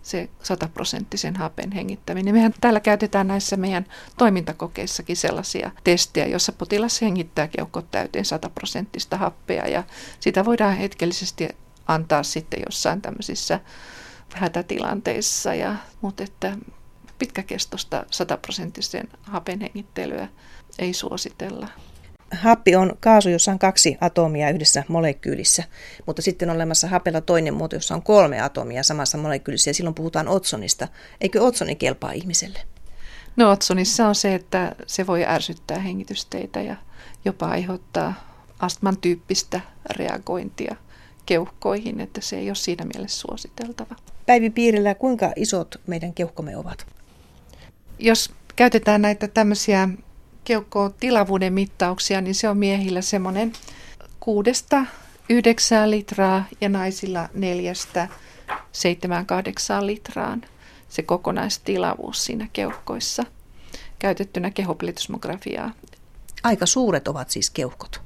se 0.07 0.29
sataprosenttisen 0.43 1.35
hapen 1.35 1.71
hengittäminen. 1.71 2.35
Mehän 2.35 2.53
täällä 2.61 2.79
käytetään 2.79 3.27
näissä 3.27 3.57
meidän 3.57 3.85
toimintakokeissakin 4.17 5.17
sellaisia 5.17 5.71
testejä, 5.83 6.27
jossa 6.27 6.51
potilas 6.51 7.01
hengittää 7.01 7.47
keuhkot 7.47 7.91
täyteen 7.91 8.25
sataprosenttista 8.25 9.17
happea 9.17 9.67
ja 9.67 9.83
sitä 10.19 10.45
voidaan 10.45 10.77
hetkellisesti 10.77 11.47
antaa 11.87 12.23
sitten 12.23 12.59
jossain 12.65 13.01
tämmöisissä 13.01 13.59
hätätilanteissa, 14.33 15.53
ja, 15.53 15.75
mutta 16.01 16.23
että 16.23 16.57
pitkäkestosta 17.19 18.05
sataprosenttisen 18.11 19.07
hapen 19.21 19.61
hengittelyä 19.61 20.27
ei 20.79 20.93
suositella. 20.93 21.67
Happi 22.31 22.75
on 22.75 22.97
kaasu, 22.99 23.29
jossa 23.29 23.51
on 23.51 23.59
kaksi 23.59 23.97
atomia 24.01 24.49
yhdessä 24.49 24.83
molekyylissä, 24.87 25.63
mutta 26.05 26.21
sitten 26.21 26.49
on 26.49 26.55
olemassa 26.55 26.87
hapella 26.87 27.21
toinen 27.21 27.53
muoto, 27.53 27.75
jossa 27.75 27.95
on 27.95 28.01
kolme 28.01 28.41
atomia 28.41 28.83
samassa 28.83 29.17
molekyylissä 29.17 29.69
ja 29.69 29.73
silloin 29.73 29.93
puhutaan 29.93 30.27
otsonista. 30.27 30.87
Eikö 31.21 31.43
otsoni 31.43 31.75
kelpaa 31.75 32.11
ihmiselle? 32.11 32.59
No 33.35 33.51
otsonissa 33.51 34.07
on 34.07 34.15
se, 34.15 34.35
että 34.35 34.75
se 34.87 35.07
voi 35.07 35.25
ärsyttää 35.25 35.79
hengitysteitä 35.79 36.61
ja 36.61 36.75
jopa 37.25 37.47
aiheuttaa 37.47 38.13
astman 38.59 38.97
tyyppistä 38.97 39.61
reagointia 39.89 40.75
keuhkoihin, 41.25 41.99
että 41.99 42.21
se 42.21 42.37
ei 42.37 42.49
ole 42.49 42.55
siinä 42.55 42.85
mielessä 42.93 43.19
suositeltava. 43.19 43.95
Päivi 44.25 44.49
Piirillä, 44.49 44.95
kuinka 44.95 45.33
isot 45.35 45.81
meidän 45.87 46.13
keuhkomme 46.13 46.57
ovat? 46.57 46.87
Jos 47.99 48.33
käytetään 48.55 49.01
näitä 49.01 49.27
tämmöisiä 49.27 49.89
keuhkotilavuuden 50.47 51.53
mittauksia, 51.53 52.21
niin 52.21 52.35
se 52.35 52.49
on 52.49 52.57
miehillä 52.57 53.01
semmoinen 53.01 53.53
kuudesta 54.19 54.85
yhdeksään 55.29 55.91
litraa 55.91 56.43
ja 56.61 56.69
naisilla 56.69 57.29
neljästä 57.33 58.07
seitsemään 58.71 59.25
kahdeksaan 59.25 59.87
litraan 59.87 60.41
se 60.89 61.01
kokonaistilavuus 61.01 62.25
siinä 62.25 62.47
keuhkoissa 62.53 63.23
käytettynä 63.99 64.51
kehopilitysmografiaa. 64.51 65.71
Aika 66.43 66.65
suuret 66.65 67.07
ovat 67.07 67.29
siis 67.29 67.49
keuhkot. 67.49 68.01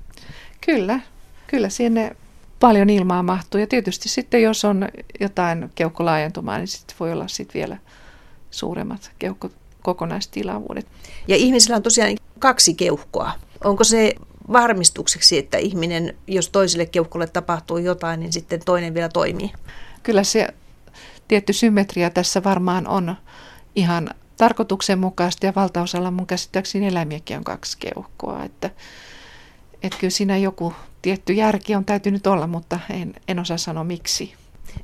Kyllä, 0.65 0.99
kyllä 1.47 1.69
sinne 1.69 2.15
paljon 2.59 2.89
ilmaa 2.89 3.23
mahtuu. 3.23 3.59
Ja 3.59 3.67
tietysti 3.67 4.09
sitten 4.09 4.41
jos 4.41 4.65
on 4.65 4.89
jotain 5.19 5.71
keuhkolaajentumaa, 5.75 6.57
niin 6.57 6.67
sitten 6.67 6.95
voi 6.99 7.11
olla 7.11 7.27
sitten 7.27 7.59
vielä 7.59 7.77
suuremmat 8.51 9.11
keuhkot 9.19 9.60
kokonaistilavuudet. 9.81 10.87
Ja 11.27 11.35
ihmisillä 11.35 11.75
on 11.75 11.83
tosiaan 11.83 12.17
kaksi 12.39 12.73
keuhkoa. 12.73 13.31
Onko 13.63 13.83
se 13.83 14.13
varmistukseksi, 14.51 15.37
että 15.37 15.57
ihminen, 15.57 16.17
jos 16.27 16.49
toiselle 16.49 16.85
keuhkolle 16.85 17.27
tapahtuu 17.27 17.77
jotain, 17.77 18.19
niin 18.19 18.33
sitten 18.33 18.61
toinen 18.65 18.93
vielä 18.93 19.09
toimii? 19.09 19.51
Kyllä 20.03 20.23
se 20.23 20.47
tietty 21.27 21.53
symmetria 21.53 22.09
tässä 22.09 22.43
varmaan 22.43 22.87
on 22.87 23.15
ihan 23.75 24.09
tarkoituksenmukaista 24.37 25.45
ja 25.45 25.53
valtaosalla 25.55 26.11
mun 26.11 26.27
käsittääkseni 26.27 26.87
eläimiäkin 26.87 27.37
on 27.37 27.43
kaksi 27.43 27.77
keuhkoa. 27.77 28.43
Että, 28.43 28.69
että 29.83 29.97
kyllä 29.99 30.11
siinä 30.11 30.37
joku 30.37 30.73
tietty 31.01 31.33
järki 31.33 31.75
on 31.75 31.85
täytynyt 31.85 32.27
olla, 32.27 32.47
mutta 32.47 32.79
en, 32.89 33.13
en 33.27 33.39
osaa 33.39 33.57
sanoa 33.57 33.83
miksi. 33.83 34.33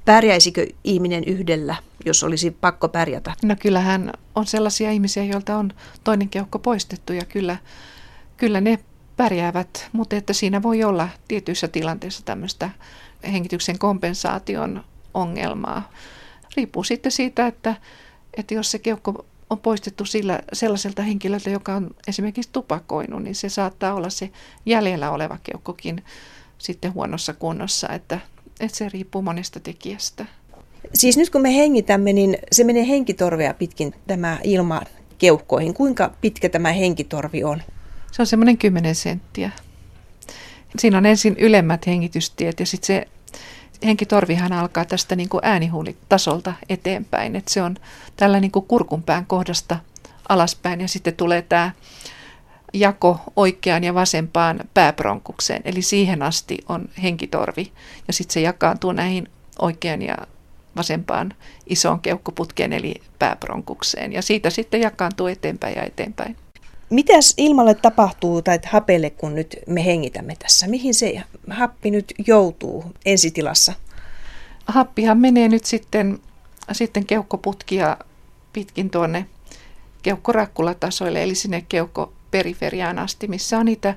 Pärjäisikö 0.06 0.68
ihminen 0.84 1.24
yhdellä, 1.24 1.76
jos 2.06 2.24
olisi 2.24 2.52
pakko 2.52 2.90
pärjätä? 2.90 3.34
No 3.44 3.56
kyllähän 3.60 4.12
on 4.36 4.46
sellaisia 4.46 4.92
ihmisiä, 4.92 5.24
joilta 5.24 5.58
on 5.58 5.74
toinen 6.04 6.30
keuhko 6.30 6.60
poistettu 6.60 7.14
ja 7.14 7.26
kyllä, 7.26 7.58
kyllä 8.38 8.62
ne 8.62 8.80
pärjäävät, 9.18 9.90
mutta 9.92 10.16
että 10.16 10.34
siinä 10.34 10.64
voi 10.64 10.84
olla 10.84 11.10
tietyissä 11.28 11.68
tilanteissa 11.68 12.26
tämmöistä 12.26 12.70
hengityksen 13.32 13.80
kompensaation 13.80 14.84
ongelmaa. 15.14 15.92
Riippuu 16.58 16.84
sitten 16.84 17.12
siitä, 17.12 17.48
että, 17.48 17.76
että 18.38 18.54
jos 18.54 18.72
se 18.72 18.80
keuhko 18.80 19.26
on 19.50 19.60
poistettu 19.60 20.06
sillä, 20.06 20.40
sellaiselta 20.54 21.02
henkilöltä, 21.02 21.50
joka 21.50 21.76
on 21.76 21.90
esimerkiksi 22.08 22.50
tupakoinut, 22.54 23.24
niin 23.24 23.36
se 23.36 23.50
saattaa 23.50 23.94
olla 23.94 24.10
se 24.10 24.32
jäljellä 24.66 25.12
oleva 25.12 25.38
keuhkokin 25.44 26.04
sitten 26.58 26.94
huonossa 26.94 27.34
kunnossa, 27.34 27.90
että, 27.90 28.20
että 28.60 28.78
se 28.78 28.90
riippuu 28.90 29.22
monesta 29.22 29.60
tekijästä. 29.60 30.26
Siis 30.94 31.18
nyt 31.18 31.30
kun 31.30 31.42
me 31.42 31.56
hengitämme, 31.56 32.14
niin 32.14 32.38
se 32.52 32.64
menee 32.64 32.88
henkitorvea 32.88 33.54
pitkin 33.54 33.94
tämä 34.08 34.38
ilma 34.44 34.82
keuhkoihin. 35.18 35.74
Kuinka 35.74 36.14
pitkä 36.22 36.50
tämä 36.50 36.72
henkitorvi 36.72 37.44
on? 37.44 37.62
Se 38.12 38.22
on 38.22 38.28
semmoinen 38.28 38.58
10 38.58 38.96
senttiä. 38.96 39.52
Siinä 40.78 40.98
on 40.98 41.06
ensin 41.06 41.36
ylemmät 41.40 41.88
hengitystiet 41.88 42.60
ja 42.60 42.66
sitten 42.66 42.88
se 42.88 43.08
henkitorvihan 43.86 44.54
alkaa 44.54 44.86
tästä 44.86 45.16
niin 45.16 45.30
kuin 45.30 45.42
äänihuulitasolta 45.44 46.54
eteenpäin. 46.70 47.36
Et 47.36 47.48
se 47.48 47.62
on 47.62 47.76
tällä 48.16 48.40
niin 48.40 48.52
kuin 48.52 48.66
kurkunpään 48.66 49.26
kohdasta 49.26 49.80
alaspäin 50.30 50.82
ja 50.82 50.88
sitten 50.88 51.16
tulee 51.16 51.42
tämä 51.42 51.72
jako 52.74 53.20
oikeaan 53.36 53.84
ja 53.84 53.94
vasempaan 53.94 54.60
pääbronkukseen. 54.74 55.62
Eli 55.66 55.82
siihen 55.82 56.22
asti 56.22 56.58
on 56.70 56.90
henkitorvi 57.04 57.72
ja 58.08 58.14
sitten 58.14 58.34
se 58.34 58.42
jakaantuu 58.42 58.92
näihin 58.92 59.28
oikean 59.60 60.02
ja 60.02 60.18
vasempaan 60.76 61.34
isoon 61.68 62.00
keuhkoputkeen 62.00 62.74
eli 62.74 62.96
pääbronkukseen 63.20 64.14
ja 64.14 64.22
siitä 64.22 64.50
sitten 64.50 64.82
jakaantuu 64.82 65.28
eteenpäin 65.28 65.76
ja 65.76 65.84
eteenpäin. 65.84 66.36
Mitäs 66.90 67.34
ilmalle 67.38 67.76
tapahtuu 67.76 68.42
tai 68.42 68.60
hapelle, 68.66 69.10
kun 69.10 69.36
nyt 69.36 69.58
me 69.68 69.86
hengitämme 69.86 70.36
tässä? 70.40 70.68
Mihin 70.68 70.94
se 70.94 71.24
happi 71.50 71.92
nyt 71.92 72.14
joutuu 72.28 72.86
ensitilassa? 73.06 73.74
Happihan 74.66 75.18
menee 75.18 75.48
nyt 75.48 75.66
sitten, 75.66 76.20
sitten 76.72 77.06
keuhkoputkia 77.06 77.98
pitkin 78.54 78.90
tuonne 78.90 79.26
keuhkorakkulatasoille, 80.04 81.24
eli 81.24 81.36
sinne 81.36 81.62
keuhkoperiferiaan 82.32 83.00
asti, 83.00 83.28
missä 83.28 83.58
on 83.58 83.66
niitä 83.66 83.96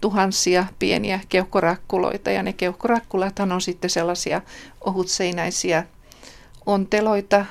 tuhansia 0.00 0.66
pieniä 0.78 1.20
keuhkorakkuloita. 1.28 2.30
Ja 2.30 2.42
ne 2.42 2.52
keuhkorakkulathan 2.52 3.52
on 3.52 3.60
sitten 3.60 3.90
sellaisia 3.90 4.42
ohutseinäisiä 4.80 5.84
onteloita, 6.66 7.46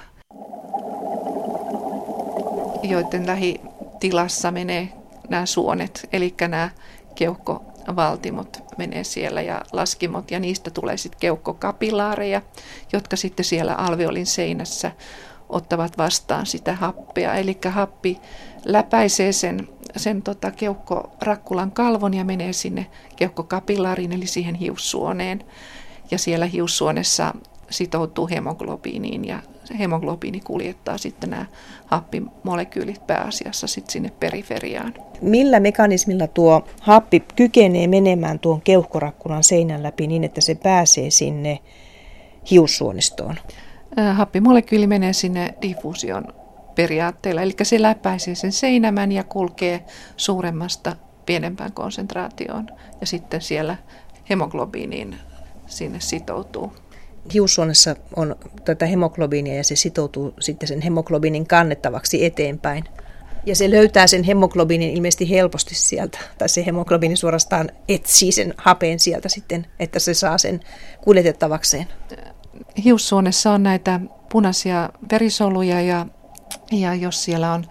joiden 2.84 3.28
lähi 3.28 3.62
tilassa 4.00 4.52
menee 4.52 4.94
nämä 5.30 5.46
suonet, 5.46 6.10
eli 6.14 6.34
nämä 6.42 6.70
keuhkovaltimot 7.16 8.64
menee 8.78 9.04
siellä 9.04 9.42
ja 9.42 9.62
laskimot 9.72 10.32
ja 10.32 10.40
niistä 10.40 10.72
tulee 10.72 10.98
sitten 10.98 11.20
keuhkokapilaareja, 11.20 12.42
jotka 12.94 13.16
sitten 13.16 13.46
siellä 13.46 13.76
alveolin 13.76 14.26
seinässä 14.26 14.92
ottavat 15.50 15.98
vastaan 15.98 16.46
sitä 16.46 16.74
happea. 16.74 17.36
Eli 17.36 17.58
happi 17.70 18.22
läpäisee 18.66 19.32
sen, 19.32 19.68
sen 19.98 20.22
tota 20.22 20.52
keuhkorakkulan 20.52 21.72
kalvon 21.72 22.14
ja 22.14 22.26
menee 22.26 22.54
sinne 22.54 22.86
keuhkokapilaariin 23.16 24.12
eli 24.12 24.28
siihen 24.28 24.56
hiussuoneen. 24.56 25.44
Ja 26.12 26.18
siellä 26.18 26.46
hiussuonessa 26.46 27.34
sitoutuu 27.70 28.28
hemoglobiiniin 28.32 29.26
ja 29.26 29.40
hemoglobiini 29.80 30.40
kuljettaa 30.40 30.98
sitten 30.98 31.30
nämä 31.30 31.46
happimolekyylit 31.86 33.08
pääasiassa 33.08 33.68
sitten 33.68 33.92
sinne 33.92 34.12
periferiaan. 34.20 34.94
Millä 35.22 35.60
mekanismilla 35.60 36.28
tuo 36.28 36.68
happi 36.82 37.24
kykenee 37.36 37.88
menemään 37.88 38.40
tuon 38.40 38.62
keuhkorakkunan 38.62 39.44
seinän 39.44 39.84
läpi 39.84 40.08
niin, 40.08 40.24
että 40.24 40.42
se 40.42 40.56
pääsee 40.56 41.10
sinne 41.10 41.60
hiussuonistoon? 42.52 43.36
Happimolekyyli 44.14 44.88
menee 44.88 45.14
sinne 45.14 45.54
diffuusion 45.62 46.43
periaatteella, 46.76 47.42
eli 47.42 47.54
se 47.64 47.82
läpäisee 47.82 48.36
sen 48.36 48.52
seinämän 48.52 49.12
ja 49.12 49.24
kulkee 49.24 49.86
suuremmasta 50.18 50.96
pienempään 51.26 51.74
konsentraatioon 51.74 52.68
ja 53.02 53.08
sitten 53.08 53.42
siellä 53.42 53.78
hemoglobiiniin 54.30 55.16
sinne 55.68 56.00
sitoutuu 56.00 56.74
hiussuonessa 57.34 57.96
on 58.16 58.36
tätä 58.66 58.86
hemoglobiinia 58.86 59.56
ja 59.56 59.64
se 59.64 59.76
sitoutuu 59.76 60.34
sitten 60.40 60.68
sen 60.68 60.82
hemoglobiinin 60.82 61.48
kannettavaksi 61.48 62.26
eteenpäin. 62.26 62.84
Ja 63.46 63.56
se 63.56 63.72
löytää 63.72 64.08
sen 64.08 64.24
hemoglobiinin 64.24 64.90
ilmeisesti 64.90 65.30
helposti 65.30 65.76
sieltä, 65.76 66.20
tai 66.38 66.50
se 66.50 66.66
hemoglobiini 66.66 67.16
suorastaan 67.16 67.70
etsii 67.88 68.32
sen 68.32 68.54
hapeen 68.58 69.00
sieltä 69.00 69.30
sitten, 69.30 69.68
että 69.80 70.00
se 70.00 70.14
saa 70.14 70.38
sen 70.38 70.60
kuljetettavakseen. 71.02 71.88
Hiussuonessa 72.84 73.52
on 73.52 73.64
näitä 73.64 74.00
punaisia 74.32 74.90
verisoluja 75.12 75.82
ja, 75.82 76.06
ja 76.72 76.96
jos 76.96 77.24
siellä 77.24 77.54
on, 77.54 77.66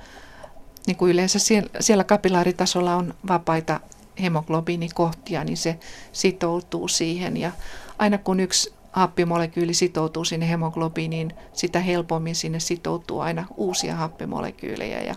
niin 0.87 0.97
kuin 0.97 1.12
yleensä 1.12 1.38
siellä, 1.81 2.05
kapilaaritasolla 2.05 2.97
on 2.97 3.14
vapaita 3.29 3.81
hemoglobiinikohtia, 4.23 5.45
niin 5.45 5.57
se 5.57 5.79
sitoutuu 6.12 6.88
siihen 6.88 7.37
ja 7.37 7.53
aina 7.99 8.18
kun 8.18 8.40
yksi 8.40 8.75
happimolekyyli 8.92 9.75
sitoutuu 9.75 10.25
sinne 10.25 10.49
hemoglobiiniin, 10.49 11.35
sitä 11.53 11.81
helpommin 11.81 12.35
sinne 12.35 12.61
sitoutuu 12.61 13.21
aina 13.21 13.47
uusia 13.57 13.97
happimolekyylejä. 13.97 15.01
Ja, 15.01 15.14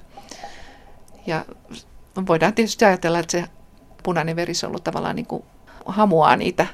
ja 1.27 1.45
voidaan 2.27 2.53
tietysti 2.53 2.85
ajatella, 2.85 3.19
että 3.19 3.31
se 3.31 3.45
punainen 4.03 4.35
verisolu 4.35 4.79
tavallaan 4.79 5.15
niin 5.15 5.25
kuin 5.25 5.43
hamuaa 5.85 6.35
niitä 6.35 6.67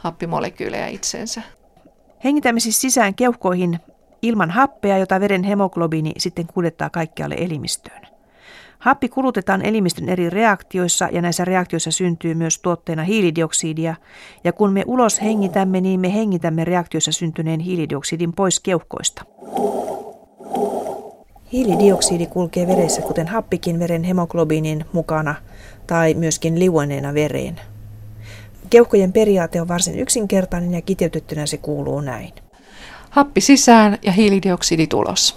happimolekyylejä 0.00 0.86
itsensä. 0.86 1.42
Hengitämme 2.24 2.60
siis 2.60 2.80
sisään 2.80 3.14
keuhkoihin 3.14 3.80
ilman 4.22 4.50
happea, 4.50 4.98
jota 4.98 5.20
veren 5.20 5.44
hemoglobiini 5.44 6.12
sitten 6.18 6.46
kuljettaa 6.46 6.90
kaikkialle 6.90 7.34
elimistöön. 7.38 8.02
Happi 8.78 9.08
kulutetaan 9.08 9.62
elimistön 9.62 10.08
eri 10.08 10.30
reaktioissa 10.30 11.08
ja 11.12 11.22
näissä 11.22 11.44
reaktioissa 11.44 11.90
syntyy 11.90 12.34
myös 12.34 12.58
tuotteena 12.58 13.02
hiilidioksidia. 13.02 13.94
Ja 14.44 14.52
kun 14.52 14.72
me 14.72 14.84
ulos 14.86 15.22
hengitämme, 15.22 15.80
niin 15.80 16.00
me 16.00 16.14
hengitämme 16.14 16.64
reaktioissa 16.64 17.12
syntyneen 17.12 17.60
hiilidioksidin 17.60 18.32
pois 18.32 18.60
keuhkoista. 18.60 19.24
Hiilidioksidi 21.52 22.26
kulkee 22.26 22.66
veressä, 22.66 23.02
kuten 23.02 23.28
happikin 23.28 23.78
veren 23.78 24.04
hemoglobiinin 24.04 24.84
mukana 24.92 25.34
tai 25.86 26.14
myöskin 26.14 26.58
liueneena 26.58 27.14
vereen. 27.14 27.60
Keuhkojen 28.70 29.12
periaate 29.12 29.60
on 29.60 29.68
varsin 29.68 29.98
yksinkertainen 29.98 30.74
ja 30.74 30.82
kiteytettynä 30.82 31.46
se 31.46 31.56
kuuluu 31.56 32.00
näin. 32.00 32.32
Happi 33.12 33.40
sisään 33.40 33.98
ja 34.02 34.12
hiilidioksidi 34.12 34.86
tulos. 34.86 35.36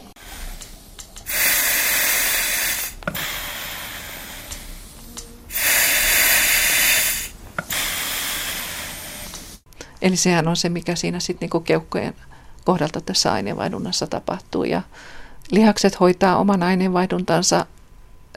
Eli 10.01 10.15
sehän 10.15 10.47
on 10.47 10.55
se, 10.55 10.69
mikä 10.69 10.95
siinä 10.95 11.19
sitten 11.19 11.45
niinku 11.45 11.59
keuhkojen 11.59 12.15
kohdalta 12.65 13.01
tässä 13.01 13.33
aineenvaihdunnassa 13.33 14.07
tapahtuu. 14.07 14.63
Ja 14.63 14.81
lihakset 15.51 15.99
hoitaa 15.99 16.37
oman 16.37 16.63
aineenvaihduntansa 16.63 17.65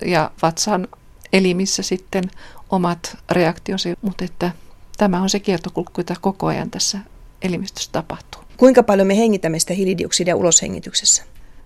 ja 0.07 0.31
vatsan 0.43 0.89
elimissä 1.33 1.83
sitten 1.83 2.25
omat 2.71 3.17
reaktionsa, 3.31 3.89
mutta 4.03 4.51
tämä 4.97 5.23
on 5.23 5.31
se 5.31 5.41
kiertokulku, 5.41 5.93
jota 5.97 6.15
koko 6.21 6.47
ajan 6.47 6.71
tässä 6.71 6.99
elimistössä 7.43 7.93
tapahtuu. 7.93 8.43
Kuinka 8.57 8.83
paljon 8.83 9.07
me 9.07 9.17
hengitämme 9.17 9.59
sitä 9.59 9.75
hiilidioksidia 9.75 10.37
uloshengityksessä? 10.37 11.23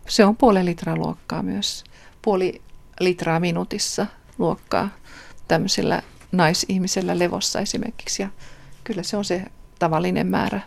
Se 0.08 0.24
on 0.24 0.36
puoli 0.36 0.64
litraa 0.64 0.96
luokkaa 0.96 1.42
myös. 1.42 1.84
Puoli 2.22 2.62
litraa 3.00 3.40
minuutissa 3.40 4.06
luokkaa 4.38 4.88
tämmöisellä 5.48 6.02
naisihmisellä 6.32 7.18
levossa 7.18 7.60
esimerkiksi. 7.60 8.22
Ja 8.22 8.28
kyllä 8.84 9.02
se 9.02 9.16
on 9.16 9.24
se 9.24 9.42
tavallinen 9.78 10.26
määrä. 10.26 10.60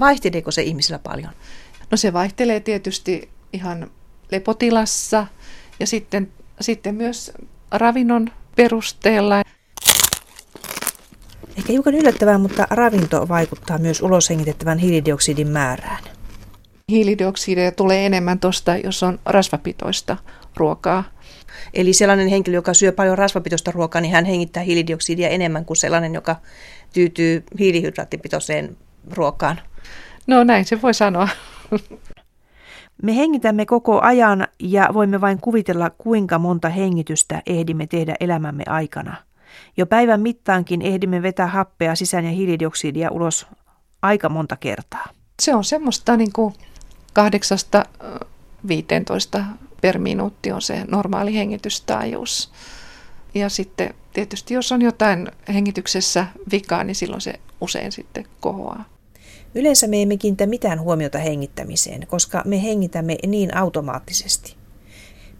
Vaihteleeko 0.00 0.50
se 0.50 0.62
ihmisillä 0.62 0.98
paljon? 0.98 1.32
No 1.90 1.96
se 1.96 2.12
vaihtelee 2.12 2.60
tietysti 2.60 3.28
ihan 3.52 3.90
lepotilassa 4.30 5.26
ja 5.80 5.86
sitten, 5.86 6.32
sitten 6.60 6.94
myös 6.94 7.32
ravinnon 7.70 8.30
perusteella. 8.56 9.42
Ehkä 11.58 11.72
hiukan 11.72 11.94
yllättävää, 11.94 12.38
mutta 12.38 12.66
ravinto 12.70 13.28
vaikuttaa 13.28 13.78
myös 13.78 14.02
uloshengitettävän 14.02 14.78
hiilidioksidin 14.78 15.48
määrään. 15.48 16.04
Hiilidioksidia 16.92 17.72
tulee 17.72 18.06
enemmän 18.06 18.40
tuosta, 18.40 18.76
jos 18.76 19.02
on 19.02 19.18
rasvapitoista 19.26 20.16
ruokaa. 20.56 21.04
Eli 21.74 21.92
sellainen 21.92 22.28
henkilö, 22.28 22.56
joka 22.56 22.74
syö 22.74 22.92
paljon 22.92 23.18
rasvapitoista 23.18 23.70
ruokaa, 23.70 24.00
niin 24.00 24.12
hän 24.12 24.24
hengittää 24.24 24.62
hiilidioksidia 24.62 25.28
enemmän 25.28 25.64
kuin 25.64 25.76
sellainen, 25.76 26.14
joka 26.14 26.36
tyytyy 26.92 27.44
hiilihydraattipitoiseen 27.58 28.76
ruokaan. 29.10 29.60
No 30.26 30.44
näin 30.44 30.64
se 30.64 30.82
voi 30.82 30.94
sanoa. 30.94 31.28
Me 33.02 33.16
hengitämme 33.16 33.66
koko 33.66 34.00
ajan 34.00 34.46
ja 34.60 34.88
voimme 34.94 35.20
vain 35.20 35.40
kuvitella, 35.40 35.90
kuinka 35.90 36.38
monta 36.38 36.68
hengitystä 36.68 37.42
ehdimme 37.46 37.86
tehdä 37.86 38.14
elämämme 38.20 38.64
aikana. 38.66 39.27
Jo 39.78 39.86
päivän 39.86 40.20
mittaankin 40.20 40.82
ehdimme 40.82 41.22
vetää 41.22 41.46
happea 41.46 41.94
sisään 41.94 42.24
ja 42.24 42.30
hiilidioksidia 42.30 43.10
ulos 43.10 43.46
aika 44.02 44.28
monta 44.28 44.56
kertaa. 44.56 45.08
Se 45.42 45.54
on 45.54 45.64
semmoista 45.64 46.16
niin 46.16 46.32
kuin 46.32 46.54
8-15 49.38 49.42
per 49.80 49.98
minuutti 49.98 50.52
on 50.52 50.62
se 50.62 50.84
normaali 50.88 51.34
hengitystaajuus. 51.34 52.52
Ja 53.34 53.48
sitten 53.48 53.94
tietysti 54.12 54.54
jos 54.54 54.72
on 54.72 54.82
jotain 54.82 55.28
hengityksessä 55.54 56.26
vikaa, 56.50 56.84
niin 56.84 56.94
silloin 56.94 57.20
se 57.20 57.34
usein 57.60 57.92
sitten 57.92 58.26
kohoaa. 58.40 58.84
Yleensä 59.54 59.86
me 59.86 60.02
emme 60.02 60.16
kiinnitä 60.16 60.46
mitään 60.46 60.80
huomiota 60.80 61.18
hengittämiseen, 61.18 62.06
koska 62.06 62.42
me 62.44 62.62
hengitämme 62.62 63.16
niin 63.26 63.56
automaattisesti. 63.56 64.56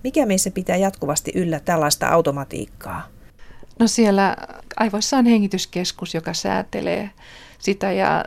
Mikä 0.05 0.27
meissä 0.27 0.51
pitää 0.51 0.77
jatkuvasti 0.77 1.33
yllä 1.35 1.61
tällaista 1.61 2.09
automatiikkaa? 2.09 3.18
No 3.79 3.87
siellä 3.87 4.37
aivoissa 4.77 5.17
on 5.17 5.27
hengityskeskus, 5.27 6.15
joka 6.15 6.35
säätelee 6.35 7.11
sitä 7.59 7.93
ja 7.93 8.25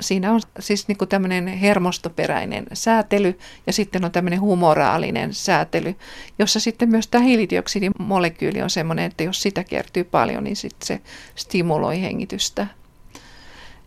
siinä 0.00 0.32
on 0.32 0.40
siis 0.58 0.88
niin 0.88 0.98
kuin 0.98 1.08
tämmöinen 1.08 1.46
hermostoperäinen 1.46 2.66
säätely 2.72 3.38
ja 3.66 3.72
sitten 3.72 4.04
on 4.04 4.12
tämmöinen 4.12 4.40
humoraalinen 4.40 5.34
säätely, 5.34 5.94
jossa 6.38 6.60
sitten 6.60 6.88
myös 6.88 7.06
tämä 7.06 7.24
hiilidioksidin 7.24 7.92
molekyyli 7.98 8.62
on 8.62 8.70
semmoinen, 8.70 9.04
että 9.04 9.24
jos 9.24 9.42
sitä 9.42 9.64
kertyy 9.64 10.04
paljon, 10.04 10.44
niin 10.44 10.56
sitten 10.56 10.86
se 10.86 11.00
stimuloi 11.34 12.00
hengitystä. 12.00 12.66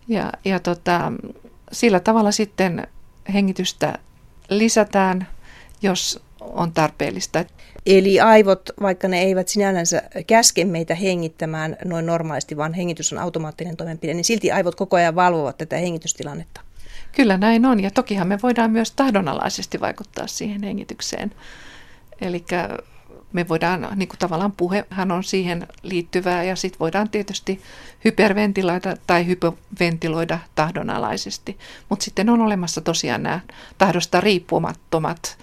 Ja, 0.08 0.32
ja 0.46 0.60
tota, 0.60 1.12
sillä 1.72 2.00
tavalla 2.00 2.32
sitten 2.32 2.88
hengitystä 3.34 4.00
lisätään, 4.50 5.28
jos 5.82 6.24
on 6.40 6.72
tarpeellista. 6.72 7.46
Eli 7.86 8.20
aivot, 8.20 8.70
vaikka 8.82 9.08
ne 9.08 9.22
eivät 9.22 9.48
sinällänsä 9.48 10.02
käske 10.28 10.66
meitä 10.66 10.96
hengittämään 10.96 11.78
noin 11.86 12.06
normaalisti, 12.06 12.58
vaan 12.58 12.74
hengitys 12.74 13.14
on 13.14 13.20
automaattinen 13.20 13.78
toimenpide, 13.78 14.14
niin 14.14 14.26
silti 14.26 14.52
aivot 14.52 14.76
koko 14.76 14.96
ajan 14.96 15.16
valvovat 15.16 15.58
tätä 15.58 15.78
hengitystilannetta. 15.78 16.62
Kyllä 17.12 17.38
näin 17.38 17.66
on, 17.66 17.84
ja 17.84 17.92
tokihan 17.92 18.28
me 18.28 18.40
voidaan 18.44 18.72
myös 18.72 18.92
tahdonalaisesti 18.92 19.80
vaikuttaa 19.80 20.28
siihen 20.28 20.64
hengitykseen. 20.64 21.32
Eli 22.22 22.46
me 23.34 23.48
voidaan, 23.48 23.88
niin 23.96 24.10
kuin 24.10 24.20
tavallaan 24.20 24.52
puhehan 24.52 25.12
on 25.12 25.24
siihen 25.24 25.68
liittyvää, 25.84 26.44
ja 26.44 26.56
sitten 26.56 26.80
voidaan 26.80 27.10
tietysti 27.10 27.62
hyperventiloida 28.06 28.96
tai 29.08 29.28
hypoventiloida 29.28 30.40
tahdonalaisesti. 30.56 31.58
Mutta 31.90 32.06
sitten 32.06 32.30
on 32.30 32.42
olemassa 32.42 32.82
tosiaan 32.82 33.24
nämä 33.24 33.40
tahdosta 33.78 34.22
riippumattomat 34.22 35.38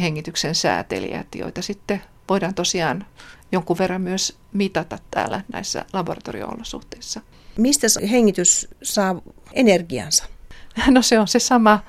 hengityksen 0.00 0.54
säätelijät, 0.54 1.34
joita 1.34 1.62
sitten 1.62 2.02
voidaan 2.28 2.54
tosiaan 2.54 3.06
jonkun 3.52 3.78
verran 3.78 4.00
myös 4.00 4.36
mitata 4.52 4.98
täällä 5.10 5.40
näissä 5.52 5.84
laboratorio-olosuhteissa. 5.92 7.20
Mistä 7.58 7.86
hengitys 8.10 8.68
saa 8.82 9.22
energiansa? 9.52 10.24
No 10.88 11.02
se 11.02 11.18
on 11.18 11.28
se 11.28 11.38
sama, 11.38 11.80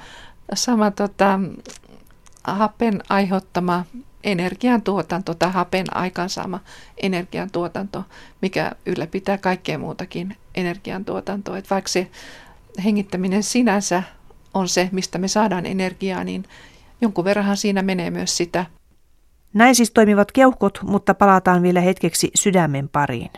sama 0.53 0.91
tota, 0.91 1.39
hapen 2.43 3.01
aiheuttama 3.09 3.85
energiantuotanto 4.23 5.33
tai 5.33 5.51
hapen 5.51 5.97
aikaansaama 5.97 6.59
energiantuotanto, 6.97 8.03
mikä 8.41 8.71
ylläpitää 8.85 9.37
kaikkea 9.37 9.77
muutakin 9.77 10.37
energiantuotantoa. 10.55 11.57
Et 11.57 11.69
vaikka 11.69 11.89
se 11.89 12.09
hengittäminen 12.83 13.43
sinänsä 13.43 14.03
on 14.53 14.69
se, 14.69 14.89
mistä 14.91 15.17
me 15.17 15.27
saadaan 15.27 15.65
energiaa, 15.65 16.23
niin 16.23 16.45
jonkun 17.01 17.25
verranhan 17.25 17.57
siinä 17.57 17.81
menee 17.81 18.11
myös 18.11 18.37
sitä. 18.37 18.65
Näin 19.53 19.75
siis 19.75 19.91
toimivat 19.91 20.31
keuhkot, 20.31 20.79
mutta 20.83 21.13
palataan 21.13 21.61
vielä 21.61 21.81
hetkeksi 21.81 22.31
sydämen 22.35 22.89
pariin. 22.89 23.29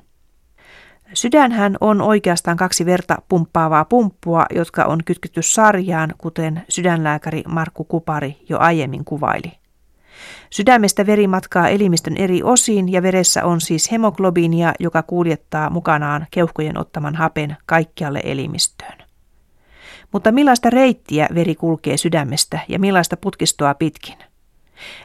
Sydänhän 1.14 1.78
on 1.82 2.02
oikeastaan 2.02 2.58
kaksi 2.58 2.86
verta 2.86 3.18
pumppaavaa 3.30 3.86
pumppua, 3.86 4.46
jotka 4.56 4.86
on 4.86 5.04
kytketty 5.06 5.42
sarjaan, 5.42 6.14
kuten 6.18 6.66
sydänlääkäri 6.70 7.44
Markku 7.48 7.84
Kupari 7.84 8.38
jo 8.50 8.58
aiemmin 8.60 9.06
kuvaili. 9.06 9.52
Sydämestä 10.50 11.06
veri 11.06 11.28
matkaa 11.28 11.70
elimistön 11.70 12.18
eri 12.18 12.44
osiin 12.44 12.92
ja 12.92 13.04
veressä 13.04 13.46
on 13.46 13.62
siis 13.62 13.92
hemoglobiinia, 13.92 14.74
joka 14.80 15.04
kuljettaa 15.04 15.70
mukanaan 15.70 16.28
keuhkojen 16.32 16.78
ottaman 16.78 17.16
hapen 17.16 17.58
kaikkialle 17.66 18.22
elimistöön. 18.24 19.07
Mutta 20.12 20.32
millaista 20.32 20.70
reittiä 20.70 21.28
veri 21.36 21.56
kulkee 21.56 21.98
sydämestä 21.98 22.60
ja 22.68 22.80
millaista 22.80 23.18
putkistoa 23.18 23.74
pitkin? 23.74 24.18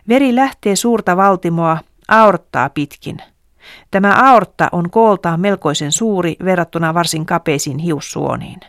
Veri 0.08 0.34
lähtee 0.34 0.76
suurta 0.76 1.16
valtimoa 1.16 1.78
aorttaa 2.08 2.70
pitkin. 2.70 3.18
Tämä 3.90 4.30
aortta 4.30 4.68
on 4.72 4.90
kooltaan 4.90 5.40
melkoisen 5.40 5.92
suuri 5.92 6.36
verrattuna 6.44 6.94
varsin 6.94 7.26
kapeisiin 7.26 7.78
hiussuoniin. 7.78 8.60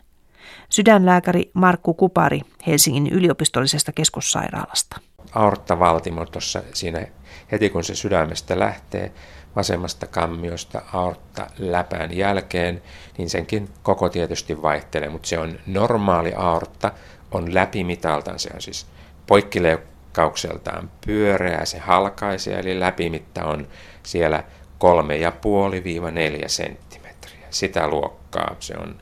Sydänlääkäri 0.69 1.52
Markku 1.54 1.93
Kupari 1.93 2.41
Helsingin 2.67 3.08
yliopistollisesta 3.08 3.91
keskussairaalasta. 3.91 5.00
Aorttavaltimo 5.36 6.26
tuossa 6.26 6.62
siinä 6.74 7.08
heti 7.52 7.69
kun 7.69 7.84
se 7.84 7.96
sydämestä 7.96 8.60
lähtee, 8.60 9.12
vasemmasta 9.55 10.07
kammiosta 10.07 10.81
aortta 10.93 11.47
läpään 11.57 12.17
jälkeen, 12.17 12.81
niin 13.17 13.29
senkin 13.29 13.69
koko 13.83 14.09
tietysti 14.09 14.61
vaihtelee, 14.61 15.09
mutta 15.09 15.27
se 15.27 15.39
on 15.39 15.59
normaali 15.67 16.33
aortta, 16.35 16.91
on 17.31 17.53
läpimitaltaan, 17.53 18.39
se 18.39 18.49
on 18.53 18.61
siis 18.61 18.87
poikkileikkaukseltaan 19.27 20.91
pyöreä, 21.05 21.65
se 21.65 21.79
halkaisee, 21.79 22.59
eli 22.59 22.79
läpimitta 22.79 23.45
on 23.45 23.67
siellä 24.03 24.43
3,5-4 26.43 26.47
senttimetriä. 26.47 27.47
Sitä 27.49 27.87
luokkaa 27.87 28.55
se 28.59 28.73
on 28.77 28.95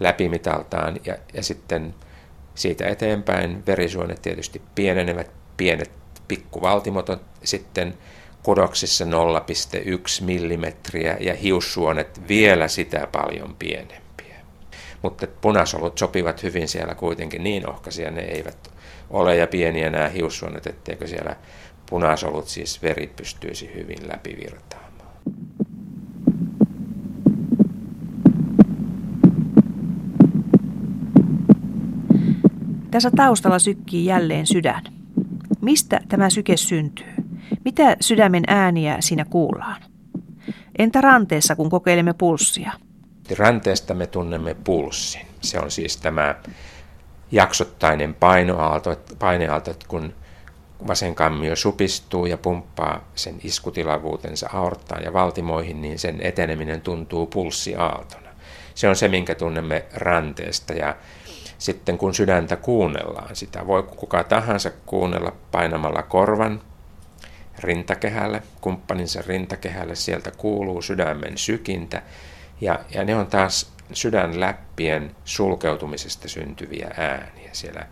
läpimitaltaan 0.00 1.00
ja, 1.04 1.16
ja 1.34 1.42
sitten 1.42 1.94
siitä 2.54 2.88
eteenpäin 2.88 3.66
verisuonet 3.66 4.22
tietysti 4.22 4.62
pienenevät, 4.74 5.30
pienet 5.56 5.90
pikkuvaltimot 6.28 7.08
on 7.08 7.20
sitten 7.44 7.94
kudoksissa 8.42 9.04
0,1 9.04 9.10
millimetriä 10.24 11.16
ja 11.20 11.34
hiussuonet 11.34 12.28
vielä 12.28 12.68
sitä 12.68 13.08
paljon 13.12 13.56
pienempiä. 13.58 14.36
Mutta 15.02 15.26
punasolut 15.40 15.98
sopivat 15.98 16.42
hyvin 16.42 16.68
siellä 16.68 16.94
kuitenkin 16.94 17.44
niin 17.44 17.68
ohkaisia, 17.68 18.10
ne 18.10 18.20
eivät 18.20 18.70
ole 19.10 19.36
ja 19.36 19.46
pieniä 19.46 19.90
nämä 19.90 20.08
hiussuonet, 20.08 20.66
etteikö 20.66 21.06
siellä 21.06 21.36
punasolut 21.90 22.48
siis 22.48 22.82
veri 22.82 23.06
pystyisi 23.16 23.70
hyvin 23.74 24.08
läpivirtaamaan. 24.08 24.90
Tässä 32.90 33.10
taustalla 33.16 33.58
sykkii 33.58 34.04
jälleen 34.04 34.46
sydän. 34.46 34.82
Mistä 35.60 36.00
tämä 36.08 36.30
syke 36.30 36.56
syntyy? 36.56 37.19
Mitä 37.64 37.96
sydämen 38.00 38.42
ääniä 38.46 38.96
siinä 39.00 39.24
kuullaan? 39.24 39.82
Entä 40.78 41.00
ranteessa, 41.00 41.56
kun 41.56 41.70
kokeilemme 41.70 42.12
pulssia? 42.12 42.72
Ranteesta 43.38 43.94
me 43.94 44.06
tunnemme 44.06 44.54
pulssin. 44.64 45.26
Se 45.40 45.60
on 45.60 45.70
siis 45.70 45.96
tämä 45.96 46.34
jaksottainen 47.32 48.14
painoaalto, 48.14 48.96
paineaalto, 49.18 49.74
kun 49.88 50.14
vasen 50.86 51.14
kammio 51.14 51.56
supistuu 51.56 52.26
ja 52.26 52.38
pumppaa 52.38 53.04
sen 53.14 53.34
iskutilavuutensa 53.44 54.50
aorttaan 54.52 55.02
ja 55.02 55.12
valtimoihin, 55.12 55.82
niin 55.82 55.98
sen 55.98 56.18
eteneminen 56.22 56.80
tuntuu 56.80 57.26
pulssiaaltona. 57.26 58.30
Se 58.74 58.88
on 58.88 58.96
se, 58.96 59.08
minkä 59.08 59.34
tunnemme 59.34 59.84
ranteesta 59.94 60.72
ja 60.72 60.96
sitten 61.58 61.98
kun 61.98 62.14
sydäntä 62.14 62.56
kuunnellaan, 62.56 63.36
sitä 63.36 63.66
voi 63.66 63.82
kuka 63.82 64.24
tahansa 64.24 64.70
kuunnella 64.86 65.32
painamalla 65.50 66.02
korvan 66.02 66.60
rintakehälle, 67.62 68.42
kumppaninsa 68.60 69.22
rintakehälle, 69.26 69.94
sieltä 69.94 70.30
kuuluu 70.30 70.82
sydämen 70.82 71.38
sykintä, 71.38 72.02
ja, 72.60 72.78
ja 72.94 73.04
ne 73.04 73.16
on 73.16 73.26
taas 73.26 73.72
sydänläppien 73.92 75.16
sulkeutumisesta 75.24 76.28
syntyviä 76.28 76.90
ääniä. 76.96 77.50
Siellä 77.52 77.86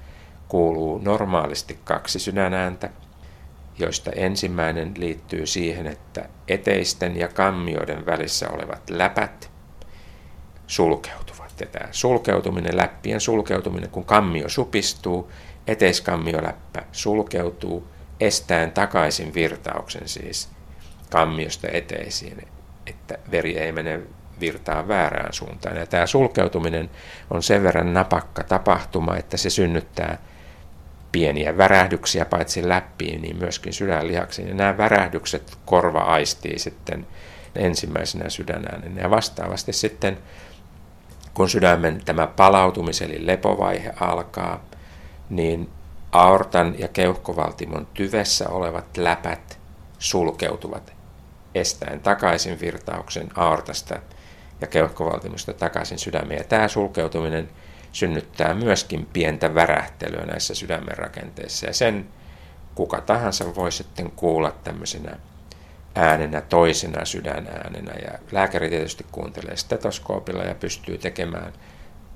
kuuluu 0.49 0.99
normaalisti 0.99 1.79
kaksi 1.85 2.19
sydänääntä, 2.19 2.91
joista 3.79 4.11
ensimmäinen 4.11 4.95
liittyy 4.97 5.47
siihen, 5.47 5.87
että 5.87 6.29
eteisten 6.49 7.17
ja 7.17 7.29
kammioiden 7.29 8.07
välissä 8.07 8.49
olevat 8.51 8.91
läpät 8.91 9.51
sulkeutuvat. 10.67 11.61
Ja 11.61 11.67
tämä 11.67 11.89
sulkeutuminen, 11.91 12.77
läppien 12.77 13.21
sulkeutuminen, 13.21 13.91
kun 13.91 14.05
kammio 14.05 14.49
supistuu, 14.49 15.31
eteiskammioläppä 15.67 16.83
sulkeutuu, 16.93 17.89
estäen 18.21 18.73
takaisin 18.73 19.35
virtauksen 19.35 20.09
siis 20.09 20.49
kammiosta 21.11 21.69
eteisiin, 21.73 22.49
että 22.87 23.19
veri 23.31 23.59
ei 23.59 23.73
mene 23.73 24.01
virtaa 24.41 24.89
väärään 24.89 25.33
suuntaan. 25.33 25.77
Ja 25.77 25.87
tämä 25.87 26.07
sulkeutuminen 26.07 26.91
on 27.31 27.43
sen 27.43 27.63
verran 27.63 27.95
napakka 27.95 28.45
tapahtuma, 28.45 29.17
että 29.17 29.37
se 29.37 29.51
synnyttää 29.51 30.19
pieniä 31.13 31.57
värähdyksiä 31.57 32.25
paitsi 32.25 32.69
läppiin, 32.69 33.23
niin 33.23 33.37
myöskin 33.37 33.73
sydänlihaksiin. 33.73 34.49
Ja 34.49 34.55
nämä 34.55 34.79
värähdykset 34.79 35.59
korva 35.65 36.01
aistii 36.01 36.59
sitten 36.59 37.07
ensimmäisenä 37.57 38.29
sydänäänen. 38.29 38.97
Ja 38.97 39.11
vastaavasti 39.11 39.73
sitten, 39.73 40.19
kun 41.35 41.49
sydämen 41.49 42.01
tämä 42.05 42.27
palautumis- 42.27 43.05
eli 43.05 43.27
lepovaihe 43.27 43.93
alkaa, 44.01 44.65
niin 45.31 45.71
aortan 46.12 46.75
ja 46.79 46.88
keuhkovaltimon 46.88 47.87
tyvessä 47.94 48.49
olevat 48.49 48.97
läpät 48.97 49.59
sulkeutuvat 49.99 50.92
estäen 51.55 52.01
takaisin 52.01 52.61
virtauksen 52.61 53.29
aortasta 53.35 53.99
ja 54.61 54.66
keuhkovaltimosta 54.66 55.53
takaisin 55.53 55.99
sydämeen. 55.99 56.38
Ja 56.38 56.44
tämä 56.44 56.68
sulkeutuminen 56.68 57.49
synnyttää 57.92 58.55
myöskin 58.55 59.09
pientä 59.12 59.55
värähtelyä 59.55 60.27
näissä 60.27 60.55
sydämen 60.55 60.99
rakenteissa. 60.99 61.66
Ja 61.66 61.75
sen 61.75 62.09
kuka 62.75 63.01
tahansa 63.01 63.55
voi 63.55 63.73
sitten 63.73 64.11
kuulla 64.11 64.55
tämmöisenä 64.64 65.18
äänenä, 65.94 66.40
toisena 66.40 67.05
sydänäänenä. 67.05 67.92
Ja 68.03 68.18
lääkäri 68.33 68.68
tietysti 68.71 69.07
kuuntelee 69.12 69.57
stetoskoopilla 69.57 70.42
ja 70.42 70.55
pystyy 70.55 70.99
tekemään 70.99 71.53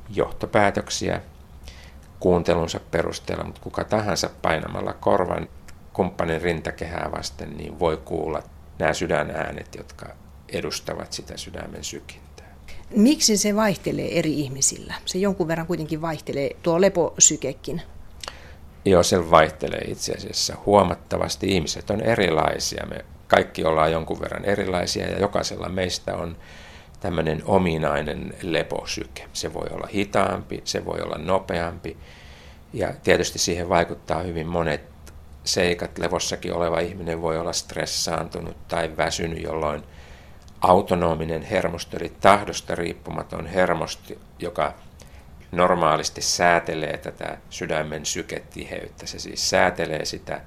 johtopäätöksiä 0.09 1.21
kuuntelunsa 2.23 2.81
perusteella, 2.91 3.45
mutta 3.45 3.61
kuka 3.61 3.85
tahansa 3.85 4.31
painamalla 4.43 4.93
korvan 4.93 5.49
kumppanin 5.93 6.43
rintakehää 6.43 7.11
vasten, 7.17 7.57
niin 7.57 7.79
voi 7.79 7.97
kuulla 7.97 8.43
nämä 8.79 8.93
sydänäänet, 8.93 9.75
jotka 9.75 10.07
edustavat 10.49 11.13
sitä 11.13 11.37
sydämen 11.37 11.85
sykintää. 11.85 12.57
Miksi 12.97 13.37
se 13.37 13.57
vaihtelee 13.57 14.19
eri 14.19 14.41
ihmisillä? 14.41 14.95
Se 15.05 15.19
jonkun 15.19 15.49
verran 15.49 15.67
kuitenkin 15.67 16.03
vaihtelee, 16.03 16.51
tuo 16.63 16.81
leposykekin. 16.81 17.83
Joo, 18.85 19.03
se 19.03 19.31
vaihtelee 19.31 19.85
itse 19.89 20.13
asiassa 20.13 20.57
huomattavasti. 20.67 21.49
Ihmiset 21.49 21.91
on 21.91 22.01
erilaisia. 22.01 22.87
Me 22.87 23.05
kaikki 23.29 23.65
ollaan 23.65 23.93
jonkun 23.93 24.21
verran 24.21 24.45
erilaisia 24.45 25.11
ja 25.11 25.19
jokaisella 25.19 25.69
meistä 25.69 26.17
on 26.17 26.37
tämmöinen 27.03 27.43
ominainen 27.45 28.35
leposyke. 28.43 29.29
Se 29.33 29.55
voi 29.55 29.67
olla 29.71 29.89
hitaampi, 29.95 30.63
se 30.65 30.85
voi 30.85 31.01
olla 31.01 31.19
nopeampi 31.19 31.97
ja 32.73 32.93
tietysti 33.03 33.39
siihen 33.39 33.69
vaikuttaa 33.69 34.23
hyvin 34.23 34.47
monet 34.47 34.83
seikat. 35.45 35.99
Levossakin 35.99 36.55
oleva 36.55 36.81
ihminen 36.81 37.23
voi 37.23 37.39
olla 37.39 37.53
stressaantunut 37.53 38.69
tai 38.69 38.97
väsynyt, 38.97 39.43
jolloin 39.43 39.83
autonominen 40.61 41.43
hermosto, 41.43 41.97
eli 41.97 42.13
tahdosta 42.21 42.75
riippumaton 42.75 43.47
hermosto, 43.47 44.15
joka 44.39 44.75
normaalisti 45.53 46.23
säätelee 46.23 46.97
tätä 46.97 47.39
sydämen 47.51 48.07
syketiheyttä. 48.07 49.07
Se 49.07 49.19
siis 49.19 49.51
säätelee 49.51 50.05
sitä 50.05 50.41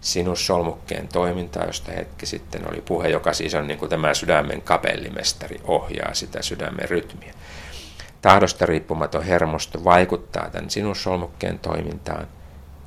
sinussolmukkeen 0.00 1.08
toimintaa, 1.08 1.64
josta 1.64 1.92
hetki 1.92 2.26
sitten 2.26 2.70
oli 2.70 2.80
puhe, 2.80 3.08
joka 3.08 3.32
siis 3.32 3.54
on 3.54 3.66
niin 3.66 3.78
kuin 3.78 3.88
tämä 3.88 4.14
sydämen 4.14 4.62
kapellimestari, 4.62 5.60
ohjaa 5.64 6.14
sitä 6.14 6.42
sydämen 6.42 6.88
rytmiä. 6.88 7.34
Tahdosta 8.22 8.66
riippumaton 8.66 9.22
hermosto 9.22 9.84
vaikuttaa 9.84 10.50
tämän 10.50 10.70
sinussolmukkeen 10.70 11.58
toimintaan, 11.58 12.26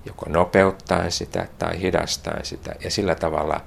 joko 0.05 0.25
nopeuttaen 0.29 1.11
sitä 1.11 1.47
tai 1.59 1.81
hidastaen 1.81 2.45
sitä, 2.45 2.75
ja 2.83 2.91
sillä 2.91 3.15
tavalla 3.15 3.61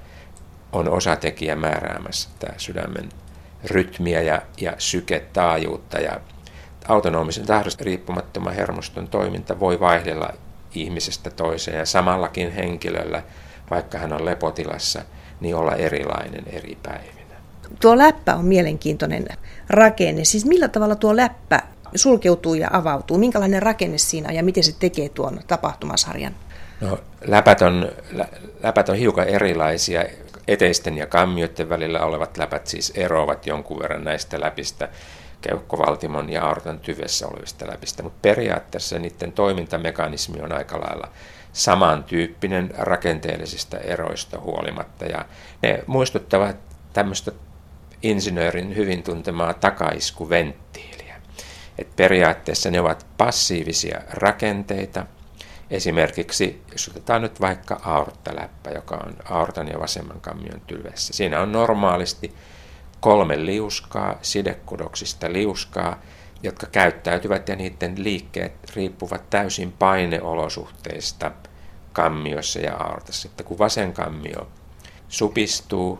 on 0.73 0.89
osatekijä 0.89 1.57
määräämässä 1.57 2.29
tämä 2.39 2.55
sydämen 2.57 3.09
rytmiä 3.65 4.23
ja, 4.23 4.43
ja 4.61 4.73
syketaajuutta, 4.79 5.99
ja 5.99 6.21
autonomisen 6.89 7.47
tahdosta 7.47 7.85
riippumattoman 7.85 8.55
hermoston 8.55 9.09
toiminta 9.09 9.61
voi 9.61 9.81
vaihdella 9.81 10.33
ihmisestä 10.77 11.31
toiseen 11.31 11.79
ja 11.79 11.87
samallakin 11.87 12.53
henkilöllä, 12.53 13.23
vaikka 13.71 13.99
hän 13.99 14.13
on 14.13 14.25
lepotilassa, 14.25 15.03
niin 15.41 15.55
olla 15.55 15.75
erilainen 15.75 16.45
eri 16.47 16.79
päivinä. 16.83 17.35
Tuo 17.81 17.99
läppä 17.99 18.35
on 18.35 18.45
mielenkiintoinen 18.45 19.27
rakenne. 19.69 20.25
Siis 20.25 20.45
millä 20.47 20.69
tavalla 20.69 20.95
tuo 20.95 21.17
läppä 21.17 21.63
sulkeutuu 21.95 22.55
ja 22.55 22.69
avautuu? 22.73 23.19
Minkälainen 23.19 23.63
rakenne 23.63 23.99
siinä 23.99 24.29
on 24.29 24.35
ja 24.35 24.45
miten 24.45 24.65
se 24.65 24.73
tekee 24.79 25.09
tuon 25.09 25.41
tapahtumasarjan? 25.47 26.35
No, 26.81 26.99
läpät, 27.27 27.63
on, 27.63 27.93
lä, 28.13 28.29
läpät 28.63 28.89
on 28.89 28.97
hiukan 28.97 29.29
erilaisia. 29.29 30.05
Eteisten 30.49 30.99
ja 30.99 31.07
kammioiden 31.07 31.69
välillä 31.69 32.01
olevat 32.01 32.37
läpät 32.37 32.67
siis 32.67 32.93
eroavat 32.95 33.47
jonkun 33.47 33.79
verran 33.79 34.05
näistä 34.05 34.41
läpistä 34.41 34.89
keuhkovaltimon 35.49 36.31
ja 36.31 36.47
aortan 36.47 36.81
tyvessä 36.81 37.27
olevista 37.27 37.67
läpistä, 37.67 38.03
mutta 38.03 38.19
periaatteessa 38.23 38.99
niiden 38.99 39.33
toimintamekanismi 39.33 40.41
on 40.41 40.53
aika 40.53 40.81
lailla 40.81 41.09
samantyyppinen 41.53 42.75
rakenteellisista 42.79 43.79
eroista 43.79 44.41
huolimatta. 44.41 45.05
Ja 45.05 45.25
ne 45.63 45.85
muistuttavat 45.87 46.57
tämmöistä 46.93 47.33
insinöörin 48.03 48.77
hyvin 48.77 49.03
tuntemaa 49.03 49.55
takaiskuventtiiliä. 49.55 51.21
Et 51.79 51.97
periaatteessa 51.97 52.71
ne 52.71 52.81
ovat 52.81 53.07
passiivisia 53.17 54.01
rakenteita. 54.11 55.07
Esimerkiksi, 55.71 56.63
jos 56.73 56.89
otetaan 56.89 57.23
nyt 57.23 57.41
vaikka 57.41 57.81
aorttaläppä, 57.85 58.71
joka 58.71 58.97
on 58.97 59.17
aortan 59.25 59.69
ja 59.69 59.81
vasemman 59.81 60.21
kammion 60.21 60.61
tyvessä. 60.67 61.13
Siinä 61.13 61.41
on 61.41 61.53
normaalisti 61.53 62.35
kolme 63.05 63.47
liuskaa, 63.47 64.19
sidekudoksista 64.23 65.33
liuskaa, 65.33 66.01
jotka 66.43 66.67
käyttäytyvät 66.67 67.49
ja 67.49 67.57
niiden 67.57 68.05
liikkeet 68.05 68.53
riippuvat 68.77 69.31
täysin 69.31 69.73
paineolosuhteista 69.73 71.31
kammiossa 71.93 72.61
ja 72.61 72.75
aortassa. 72.77 73.29
Että 73.29 73.43
kun 73.43 73.59
vasen 73.59 73.93
kammio 73.93 74.49
supistuu, 75.09 75.99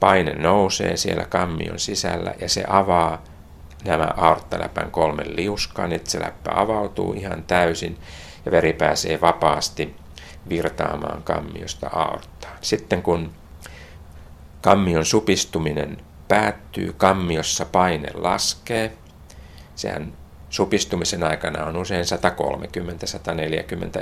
paine 0.00 0.34
nousee 0.34 0.96
siellä 0.96 1.24
kammion 1.24 1.78
sisällä 1.78 2.34
ja 2.40 2.48
se 2.48 2.64
avaa 2.68 3.22
nämä 3.84 4.08
aorttaläpän 4.16 4.90
kolme 4.90 5.22
liuskaa, 5.26 5.86
niin 5.86 6.00
se 6.04 6.20
läppä 6.20 6.50
avautuu 6.54 7.12
ihan 7.12 7.42
täysin 7.42 7.98
ja 8.44 8.50
veri 8.50 8.72
pääsee 8.72 9.20
vapaasti 9.20 9.96
virtaamaan 10.48 11.22
kammiosta 11.22 11.90
aorttaan. 11.92 12.58
Sitten 12.60 13.02
kun 13.02 13.32
kammion 14.60 15.04
supistuminen 15.04 15.96
päättyy, 16.32 16.94
kammiossa 16.96 17.64
paine 17.64 18.08
laskee. 18.14 18.92
Sehän 19.74 20.12
supistumisen 20.50 21.24
aikana 21.24 21.64
on 21.64 21.76
usein 21.76 22.04
130-140 22.04 22.08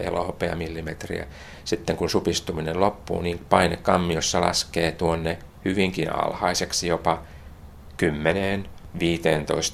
elohopea 0.06 0.56
millimetriä. 0.56 1.26
Sitten 1.64 1.96
kun 1.96 2.10
supistuminen 2.10 2.80
loppuu, 2.80 3.22
niin 3.22 3.46
paine 3.48 3.76
kammiossa 3.76 4.40
laskee 4.40 4.92
tuonne 4.92 5.38
hyvinkin 5.64 6.14
alhaiseksi 6.14 6.88
jopa 6.88 7.22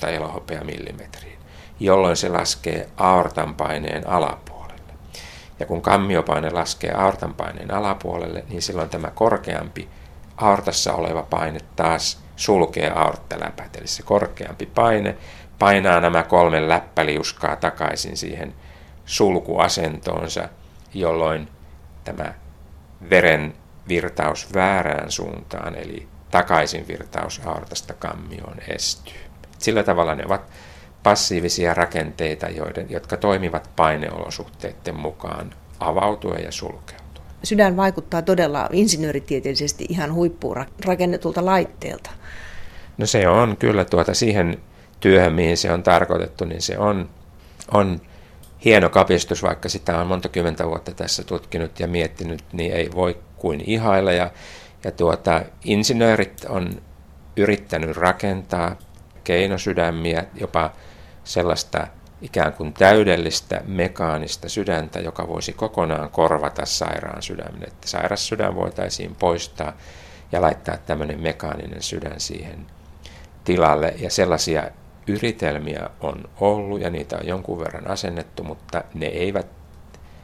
10-15 0.04 0.08
elohopea 0.08 0.64
millimetriin, 0.64 1.38
jolloin 1.80 2.16
se 2.16 2.28
laskee 2.28 2.88
aortan 2.96 3.54
paineen 3.54 4.08
alapuolelle. 4.08 4.92
Ja 5.60 5.66
kun 5.66 5.82
kammiopaine 5.82 6.50
laskee 6.50 6.92
aortan 6.92 7.34
paineen 7.34 7.74
alapuolelle, 7.74 8.44
niin 8.48 8.62
silloin 8.62 8.88
tämä 8.88 9.10
korkeampi 9.10 9.88
aortassa 10.36 10.94
oleva 10.94 11.22
paine 11.22 11.60
taas 11.76 12.25
sulkee 12.36 12.90
aorttaläpät. 12.90 13.76
Eli 13.76 13.86
se 13.86 14.02
korkeampi 14.02 14.66
paine 14.66 15.16
painaa 15.58 16.00
nämä 16.00 16.22
kolme 16.22 16.68
läppäliuskaa 16.68 17.56
takaisin 17.56 18.16
siihen 18.16 18.54
sulkuasentoonsa, 19.04 20.48
jolloin 20.94 21.48
tämä 22.04 22.34
veren 23.10 23.54
virtaus 23.88 24.54
väärään 24.54 25.10
suuntaan, 25.10 25.74
eli 25.74 26.08
takaisin 26.30 26.88
virtaus 26.88 27.40
aortasta 27.46 27.94
kammioon 27.94 28.56
estyy. 28.68 29.20
Sillä 29.58 29.82
tavalla 29.82 30.14
ne 30.14 30.26
ovat 30.26 30.50
passiivisia 31.02 31.74
rakenteita, 31.74 32.48
joiden, 32.48 32.90
jotka 32.90 33.16
toimivat 33.16 33.70
paineolosuhteiden 33.76 34.96
mukaan 34.96 35.54
avautua 35.80 36.34
ja 36.34 36.52
sulkea 36.52 37.06
sydän 37.46 37.76
vaikuttaa 37.76 38.22
todella 38.22 38.68
insinööritieteellisesti 38.72 39.86
ihan 39.88 40.14
huippuun 40.14 40.64
rakennetulta 40.84 41.44
laitteelta. 41.44 42.10
No 42.98 43.06
se 43.06 43.28
on 43.28 43.56
kyllä 43.56 43.84
tuota 43.84 44.14
siihen 44.14 44.58
työhön, 45.00 45.32
mihin 45.32 45.56
se 45.56 45.72
on 45.72 45.82
tarkoitettu, 45.82 46.44
niin 46.44 46.62
se 46.62 46.78
on, 46.78 47.08
on 47.72 48.00
hieno 48.64 48.88
kapistus, 48.88 49.42
vaikka 49.42 49.68
sitä 49.68 49.98
on 49.98 50.06
monta 50.06 50.28
kymmentä 50.28 50.66
vuotta 50.66 50.92
tässä 50.92 51.24
tutkinut 51.24 51.80
ja 51.80 51.88
miettinyt, 51.88 52.44
niin 52.52 52.72
ei 52.72 52.90
voi 52.94 53.18
kuin 53.36 53.62
ihailla. 53.66 54.12
Ja, 54.12 54.30
ja 54.84 54.92
tuota, 54.92 55.42
insinöörit 55.64 56.46
on 56.48 56.82
yrittänyt 57.36 57.96
rakentaa 57.96 58.76
keinosydämiä, 59.24 60.24
jopa 60.40 60.72
sellaista 61.24 61.86
ikään 62.22 62.52
kuin 62.52 62.72
täydellistä 62.72 63.62
mekaanista 63.66 64.48
sydäntä, 64.48 65.00
joka 65.00 65.28
voisi 65.28 65.52
kokonaan 65.52 66.10
korvata 66.10 66.66
sairaan 66.66 67.22
sydämen. 67.22 67.62
Että 67.66 67.88
sairas 67.88 68.26
sydän 68.26 68.54
voitaisiin 68.54 69.14
poistaa 69.14 69.72
ja 70.32 70.40
laittaa 70.40 70.76
tämmöinen 70.76 71.20
mekaaninen 71.20 71.82
sydän 71.82 72.20
siihen 72.20 72.66
tilalle. 73.46 73.94
Ja 73.98 74.10
sellaisia 74.10 74.70
yritelmiä 75.06 75.90
on 76.00 76.24
ollut 76.40 76.80
ja 76.80 76.90
niitä 76.90 77.16
on 77.16 77.26
jonkun 77.26 77.60
verran 77.60 77.90
asennettu, 77.90 78.44
mutta 78.44 78.84
ne 78.94 79.06
eivät 79.06 79.46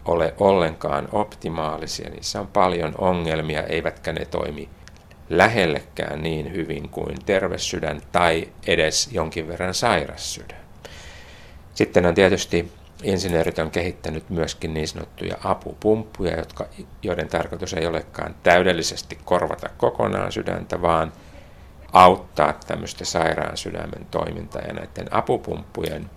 ole 0.04 0.34
ollenkaan 0.40 1.08
optimaalisia. 1.12 2.10
Niissä 2.10 2.40
on 2.40 2.46
paljon 2.46 2.94
ongelmia, 2.98 3.62
eivätkä 3.62 4.12
ne 4.12 4.24
toimi 4.24 4.68
lähellekään 5.30 6.22
niin 6.22 6.52
hyvin 6.52 6.88
kuin 6.88 7.16
terve 7.26 7.58
sydän 7.58 8.02
tai 8.12 8.48
edes 8.66 9.08
jonkin 9.12 9.48
verran 9.48 9.74
sairas 9.74 10.34
sydän. 10.34 10.60
Sitten 11.74 12.06
on 12.06 12.14
tietysti 12.14 12.72
insinöörit 13.02 13.58
on 13.58 13.70
kehittänyt 13.70 14.30
myöskin 14.30 14.74
niin 14.74 14.88
sanottuja 14.88 15.36
apupumppuja, 15.44 16.36
jotka, 16.36 16.66
joiden 17.02 17.28
tarkoitus 17.28 17.74
ei 17.74 17.86
olekaan 17.86 18.34
täydellisesti 18.42 19.18
korvata 19.24 19.68
kokonaan 19.76 20.32
sydäntä, 20.32 20.82
vaan 20.82 21.12
auttaa 21.92 22.52
tämmöistä 22.52 23.04
sairaan 23.04 23.56
sydämen 23.56 24.06
toimintaa. 24.10 24.62
Ja 24.62 24.72
näiden 24.72 25.14
apupumppujen 25.14 26.10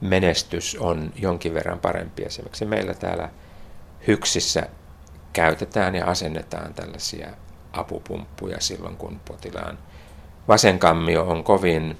menestys 0.00 0.76
on 0.80 1.12
jonkin 1.16 1.54
verran 1.54 1.78
parempi. 1.78 2.22
Esimerkiksi 2.22 2.64
meillä 2.64 2.94
täällä 2.94 3.28
Hyksissä 4.06 4.66
käytetään 5.32 5.94
ja 5.94 6.06
asennetaan 6.06 6.74
tällaisia 6.74 7.28
apupumppuja 7.72 8.60
silloin, 8.60 8.96
kun 8.96 9.20
potilaan 9.24 9.78
vasenkammio 10.48 11.22
on 11.22 11.44
kovin 11.44 11.96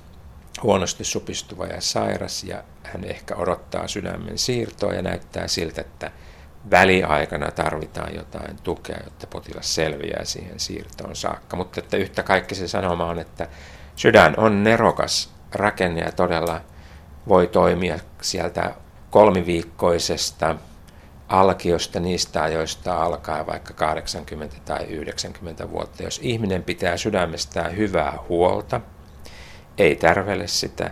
huonosti 0.63 1.05
supistuva 1.05 1.67
ja 1.67 1.81
sairas 1.81 2.45
ja 2.45 2.65
hän 2.83 3.05
ehkä 3.05 3.37
odottaa 3.37 3.89
sydämen 3.89 4.39
siirtoa 4.39 4.93
ja 4.93 5.03
näyttää 5.03 5.49
siltä, 5.49 5.81
että 5.81 6.11
väliaikana 6.71 7.51
tarvitaan 7.51 8.15
jotain 8.15 8.57
tukea, 8.63 8.99
jotta 9.05 9.27
potilas 9.27 9.75
selviää 9.75 10.25
siihen 10.25 10.61
siirtoon 10.61 11.17
saakka. 11.17 11.57
Mutta 11.57 11.81
että 11.81 11.97
yhtä 11.97 12.23
kaikki 12.23 12.55
se 12.55 12.69
sanoma 12.69 13.07
on, 13.07 13.19
että 13.19 13.49
sydän 13.97 14.35
on 14.37 14.65
nerokas 14.65 15.33
rakenne 15.53 16.01
ja 16.01 16.13
todella 16.13 16.61
voi 17.29 17.47
toimia 17.47 17.99
sieltä 18.21 18.75
kolmiviikkoisesta 19.11 20.57
alkiosta 21.29 22.01
niistä 22.01 22.43
ajoista 22.43 23.03
alkaa 23.03 23.47
vaikka 23.47 23.75
80 23.75 24.57
tai 24.65 24.85
90 24.85 25.71
vuotta. 25.71 26.03
Jos 26.03 26.21
ihminen 26.23 26.63
pitää 26.63 26.97
sydämestään 26.97 27.77
hyvää 27.77 28.19
huolta, 28.29 28.81
ei 29.79 29.97
tärvele 29.97 30.47
sitä, 30.47 30.91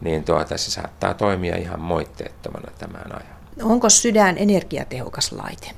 niin 0.00 0.24
tuota, 0.24 0.58
se 0.58 0.70
saattaa 0.70 1.14
toimia 1.14 1.56
ihan 1.56 1.80
moitteettomana 1.80 2.72
tämän 2.78 3.12
ajan. 3.12 3.29
Onko 3.62 3.90
sydän 3.90 4.38
energiatehokas 4.38 5.32
laite? 5.32 5.70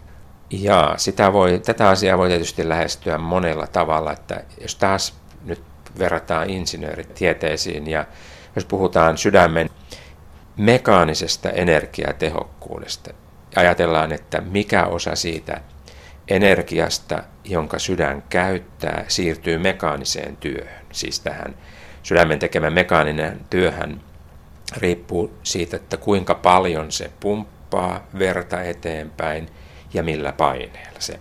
Ja 0.51 0.95
sitä 0.97 1.33
voi, 1.33 1.61
tätä 1.65 1.89
asiaa 1.89 2.19
voi 2.19 2.29
tietysti 2.29 2.69
lähestyä 2.69 3.19
monella 3.19 3.67
tavalla, 3.67 4.13
että 4.13 4.45
jos 4.61 4.75
taas 4.77 5.15
nyt 5.45 5.63
verrataan 5.99 6.51
insinööritieteisiin 6.51 7.91
ja 7.91 8.05
jos 8.57 8.65
puhutaan 8.65 9.19
sydämen 9.19 9.71
mekaanisesta 10.57 11.51
energiatehokkuudesta, 11.51 13.11
ajatellaan, 13.57 14.13
että 14.13 14.41
mikä 14.41 14.85
osa 14.87 15.17
siitä 15.17 15.61
energiasta, 16.29 17.23
jonka 17.45 17.79
sydän 17.79 18.23
käyttää, 18.29 19.05
siirtyy 19.09 19.59
mekaaniseen 19.59 20.37
työhön, 20.37 20.87
siis 20.93 21.21
tähän 21.21 21.55
sydämen 22.03 22.39
tekemä 22.39 22.71
mekaaninen 22.71 23.41
työhän 23.51 24.01
riippuu 24.77 25.39
siitä, 25.43 25.77
että 25.77 25.97
kuinka 25.97 26.35
paljon 26.35 26.93
se 26.93 27.11
pumppaa 27.21 27.62
verta 28.19 28.63
eteenpäin 28.63 29.49
ja 29.95 30.03
millä 30.03 30.33
paineella. 30.33 31.01
Se 31.01 31.21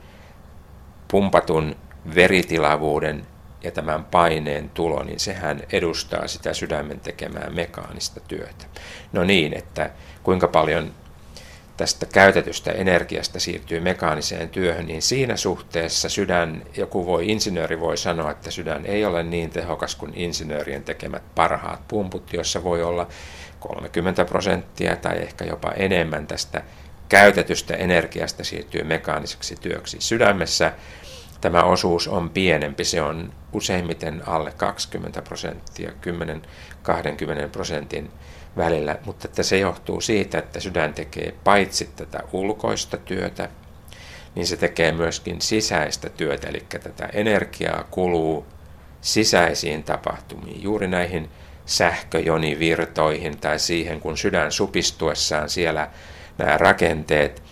pumpatun 1.08 1.76
veritilavuuden 2.16 3.28
ja 3.64 3.72
tämän 3.72 4.06
paineen 4.06 4.70
tulo, 4.70 5.04
niin 5.04 5.20
sehän 5.20 5.62
edustaa 5.72 6.28
sitä 6.28 6.54
sydämen 6.54 7.00
tekemää 7.00 7.50
mekaanista 7.50 8.20
työtä. 8.20 8.66
No 9.14 9.24
niin, 9.24 9.54
että 9.58 9.90
kuinka 10.24 10.48
paljon 10.48 10.92
tästä 11.78 12.06
käytetystä 12.06 12.72
energiasta 12.72 13.40
siirtyy 13.40 13.80
mekaaniseen 13.80 14.50
työhön, 14.50 14.86
niin 14.86 15.02
siinä 15.02 15.38
suhteessa 15.38 16.10
sydän, 16.10 16.64
joku 16.78 17.06
voi, 17.06 17.30
insinööri 17.30 17.80
voi 17.80 17.98
sanoa, 17.98 18.32
että 18.32 18.52
sydän 18.52 18.86
ei 18.86 19.06
ole 19.06 19.24
niin 19.24 19.50
tehokas 19.50 19.96
kuin 19.96 20.14
insinöörien 20.16 20.84
tekemät 20.84 21.24
parhaat 21.36 21.88
pumput, 21.88 22.34
joissa 22.34 22.64
voi 22.64 22.84
olla 22.84 23.08
30 23.62 24.26
prosenttia 24.26 24.95
tai 24.95 25.17
ehkä 25.17 25.45
jopa 25.45 25.71
enemmän 25.71 26.28
tästä 26.28 26.62
käytetystä 27.10 27.74
energiasta 27.74 28.43
siirtyy 28.43 28.84
mekaaniseksi 28.84 29.56
työksi. 29.62 29.97
Sydämessä 30.00 30.74
tämä 31.41 31.63
osuus 31.63 32.08
on 32.08 32.30
pienempi, 32.30 32.86
se 32.86 33.02
on 33.02 33.34
useimmiten 33.54 34.28
alle 34.28 34.52
20 34.52 35.21
prosenttia, 35.21 35.91
10-20 35.91 35.93
prosentin 37.52 38.12
välillä, 38.58 38.97
mutta 39.06 39.28
että 39.28 39.43
se 39.43 39.58
johtuu 39.58 40.02
siitä, 40.02 40.38
että 40.38 40.60
sydän 40.60 40.93
tekee 40.93 41.34
paitsi 41.43 41.89
tätä 41.95 42.19
ulkoista 42.32 42.97
työtä, 42.97 43.50
niin 44.36 44.47
se 44.47 44.58
tekee 44.58 44.91
myöskin 44.91 45.41
sisäistä 45.41 46.10
työtä, 46.10 46.47
eli 46.47 46.65
tätä 46.69 47.06
energiaa 47.13 47.84
kuluu 47.91 48.45
sisäisiin 49.02 49.84
tapahtumiin, 49.84 50.63
juuri 50.63 50.88
näihin 50.88 51.30
sähköjonivirtoihin 51.72 53.38
tai 53.38 53.60
siihen, 53.60 54.00
kun 54.00 54.18
sydän 54.18 54.52
supistuessaan 54.52 55.50
siellä 55.50 55.90
nämä 56.38 56.58
rakenteet, 56.58 57.44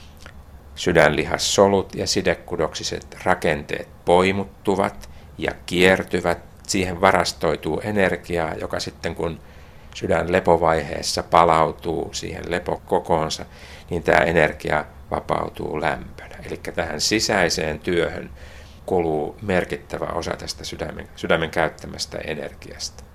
sydänlihassolut 0.76 1.96
ja 1.96 2.08
sidekudoksiset 2.08 3.18
rakenteet 3.24 3.88
poimuttuvat 4.06 5.10
ja 5.38 5.52
kiertyvät, 5.66 6.40
siihen 6.68 7.02
varastoituu 7.02 7.82
energiaa, 7.84 8.54
joka 8.54 8.80
sitten 8.80 9.16
kun 9.16 9.40
sydän 9.96 10.32
lepovaiheessa 10.32 11.24
palautuu 11.24 12.14
siihen 12.14 12.52
lepokokoonsa, 12.52 13.46
niin 13.90 14.04
tämä 14.04 14.20
energia 14.20 14.86
vapautuu 15.12 15.82
lämpönä. 15.82 16.36
Eli 16.46 16.60
tähän 16.76 17.02
sisäiseen 17.02 17.80
työhön 17.80 18.30
kuluu 18.86 19.38
merkittävä 19.42 20.06
osa 20.06 20.32
tästä 20.32 20.64
sydämen, 20.64 21.10
sydämen 21.16 21.50
käyttämästä 21.50 22.18
energiasta. 22.18 23.09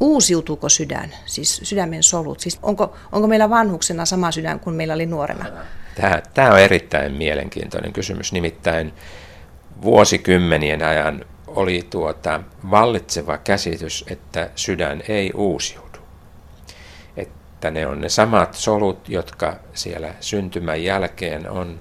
Uusiutuuko 0.00 0.68
sydän, 0.68 1.14
siis 1.26 1.60
sydämen 1.62 2.02
solut? 2.02 2.40
Siis 2.40 2.58
onko, 2.62 2.96
onko 3.12 3.28
meillä 3.28 3.50
vanhuksena 3.50 4.04
sama 4.04 4.32
sydän 4.32 4.60
kuin 4.60 4.76
meillä 4.76 4.94
oli 4.94 5.06
nuorena? 5.06 5.44
Tämä, 5.94 6.22
tämä 6.34 6.50
on 6.50 6.58
erittäin 6.58 7.12
mielenkiintoinen 7.12 7.92
kysymys. 7.92 8.32
Nimittäin 8.32 8.92
vuosikymmenien 9.82 10.82
ajan 10.82 11.24
oli 11.46 11.86
tuota 11.90 12.40
vallitseva 12.70 13.38
käsitys, 13.38 14.04
että 14.08 14.50
sydän 14.54 15.02
ei 15.08 15.32
uusiudu 15.34 15.88
että 17.58 17.70
ne 17.70 17.86
on 17.86 18.00
ne 18.00 18.08
samat 18.08 18.54
solut, 18.54 19.08
jotka 19.08 19.56
siellä 19.74 20.14
syntymän 20.20 20.84
jälkeen 20.84 21.50
on, 21.50 21.80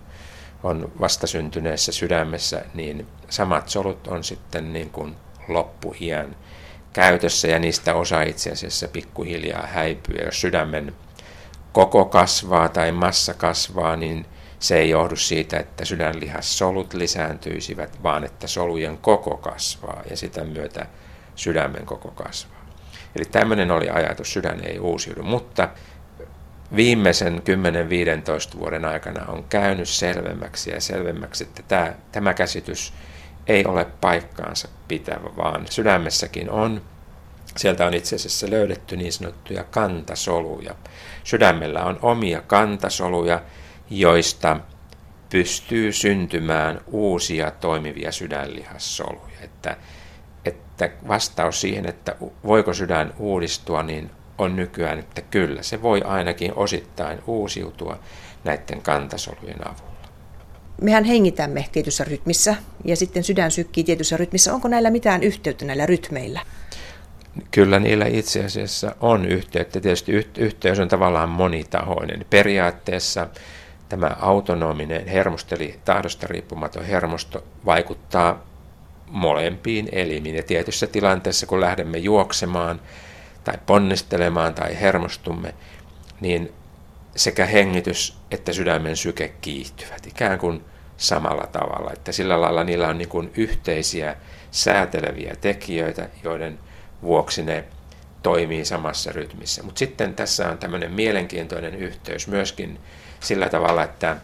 on 0.64 0.92
vastasyntyneessä 1.00 1.92
sydämessä, 1.92 2.66
niin 2.74 3.08
samat 3.30 3.70
solut 3.70 4.08
on 4.08 4.24
sitten 4.24 4.74
niin 4.74 4.90
kuin 4.90 5.16
loppuhien 5.48 6.36
käytössä 6.98 7.48
ja 7.48 7.60
niistä 7.60 7.94
osa 7.94 8.22
itse 8.22 8.52
asiassa 8.52 8.88
pikkuhiljaa 8.88 9.68
häipyy. 9.68 10.26
Jos 10.26 10.42
sydämen 10.42 10.96
koko 11.72 12.06
kasvaa 12.06 12.70
tai 12.70 12.92
massa 12.92 13.34
kasvaa, 13.34 13.96
niin 13.96 14.26
se 14.60 14.78
ei 14.78 14.90
johdu 14.90 15.16
siitä, 15.16 15.58
että 15.58 15.86
sydänlihassolut 15.86 16.94
lisääntyisivät, 16.94 18.04
vaan 18.04 18.24
että 18.24 18.48
solujen 18.48 18.98
koko 18.98 19.38
kasvaa 19.38 20.02
ja 20.10 20.18
sitä 20.18 20.44
myötä 20.44 20.86
sydämen 21.36 21.86
koko 21.86 22.12
kasvaa. 22.12 22.66
Eli 23.16 23.26
tämmöinen 23.26 23.72
oli 23.72 23.90
ajatus, 23.90 24.34
sydän 24.34 24.60
ei 24.64 24.80
uusiudu, 24.80 25.24
mutta 25.24 25.70
viimeisen 26.76 27.42
10-15 28.56 28.60
vuoden 28.60 28.86
aikana 28.86 29.26
on 29.26 29.44
käynyt 29.44 29.90
selvemmäksi 29.90 30.70
ja 30.70 30.82
selvemmäksi, 30.82 31.44
että 31.44 31.64
tämä, 31.68 31.94
tämä 32.12 32.34
käsitys 32.34 32.94
ei 33.48 33.66
ole 33.66 33.86
paikkaansa 34.02 34.68
pitävä, 34.88 35.30
vaan 35.38 35.66
sydämessäkin 35.70 36.50
on, 36.50 36.82
sieltä 37.58 37.86
on 37.86 37.94
itse 37.94 38.16
asiassa 38.16 38.50
löydetty 38.50 38.98
niin 38.98 39.14
sanottuja 39.14 39.64
kantasoluja. 39.64 40.76
Sydämellä 41.24 41.84
on 41.84 42.00
omia 42.02 42.42
kantasoluja, 42.42 43.42
joista 43.90 44.60
pystyy 45.30 45.92
syntymään 45.92 46.82
uusia 46.88 47.52
toimivia 47.52 48.12
sydänlihassoluja. 48.12 49.38
Että 49.42 49.78
että 50.78 50.90
vastaus 51.08 51.62
siihen, 51.62 51.90
että 51.90 52.16
voiko 52.46 52.74
sydän 52.74 53.14
uudistua, 53.20 53.84
niin 53.84 54.12
on 54.38 54.56
nykyään, 54.56 55.00
että 55.00 55.22
kyllä, 55.22 55.64
se 55.64 55.82
voi 55.82 56.02
ainakin 56.02 56.54
osittain 56.56 57.20
uusiutua 57.28 58.00
näiden 58.44 58.82
kantasolujen 58.82 59.68
avulla. 59.68 59.87
Mehän 60.82 61.04
hengitämme 61.04 61.66
tietyssä 61.72 62.04
rytmissä 62.04 62.56
ja 62.86 62.96
sitten 62.96 63.24
sydän 63.24 63.52
sykkii 63.52 63.84
tietyssä 63.84 64.18
rytmissä. 64.18 64.54
Onko 64.54 64.68
näillä 64.68 64.90
mitään 64.90 65.24
yhteyttä 65.24 65.66
näillä 65.66 65.86
rytmeillä? 65.86 66.42
kyllä 67.52 67.80
niillä 67.80 68.06
itse 68.06 68.46
asiassa 68.46 68.96
on 69.00 69.26
yhteyttä. 69.26 69.80
Tietysti 69.80 70.12
yhteys 70.38 70.80
on 70.80 70.88
tavallaan 70.88 71.30
monitahoinen. 71.30 72.26
Periaatteessa 72.30 73.28
tämä 73.90 74.16
autonominen 74.20 75.08
hermosto, 75.08 75.56
eli 75.56 75.80
tahdosta 75.86 76.28
riippumaton 76.28 76.86
hermosto, 76.86 77.44
vaikuttaa 77.66 78.44
molempiin 79.08 79.90
elimiin. 79.92 80.36
Ja 80.36 80.44
tietyssä 80.44 80.88
tilanteessa, 80.88 81.46
kun 81.46 81.62
lähdemme 81.62 81.98
juoksemaan 81.98 82.82
tai 83.44 83.56
ponnistelemaan 83.66 84.54
tai 84.54 84.82
hermostumme, 84.82 85.54
niin 86.22 86.54
sekä 87.18 87.46
hengitys 87.46 88.18
että 88.32 88.54
sydämen 88.54 88.98
syke 88.98 89.34
kiihtyvät 89.42 90.08
ikään 90.08 90.40
kuin 90.40 90.64
samalla 90.98 91.48
tavalla. 91.48 91.92
Että 91.94 92.12
sillä 92.12 92.42
lailla 92.42 92.64
niillä 92.64 92.88
on 92.88 92.98
niin 92.98 93.10
kuin 93.10 93.32
yhteisiä 93.38 94.16
sääteleviä 94.52 95.36
tekijöitä, 95.42 96.10
joiden 96.24 96.60
vuoksi 97.02 97.44
ne 97.44 97.64
toimii 98.24 98.66
samassa 98.66 99.12
rytmissä. 99.12 99.64
Mutta 99.64 99.80
sitten 99.80 100.14
tässä 100.14 100.50
on 100.50 100.58
tämmöinen 100.58 100.92
mielenkiintoinen 100.92 101.76
yhteys 101.76 102.28
myöskin 102.28 102.80
sillä 103.20 103.50
tavalla, 103.50 103.84
että 103.84 104.18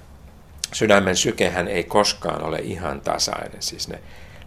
sydämen 0.74 1.16
sykehän 1.16 1.68
ei 1.68 1.84
koskaan 1.84 2.44
ole 2.44 2.60
ihan 2.60 3.02
tasainen. 3.02 3.62
Siis 3.62 3.88
ne 3.88 4.00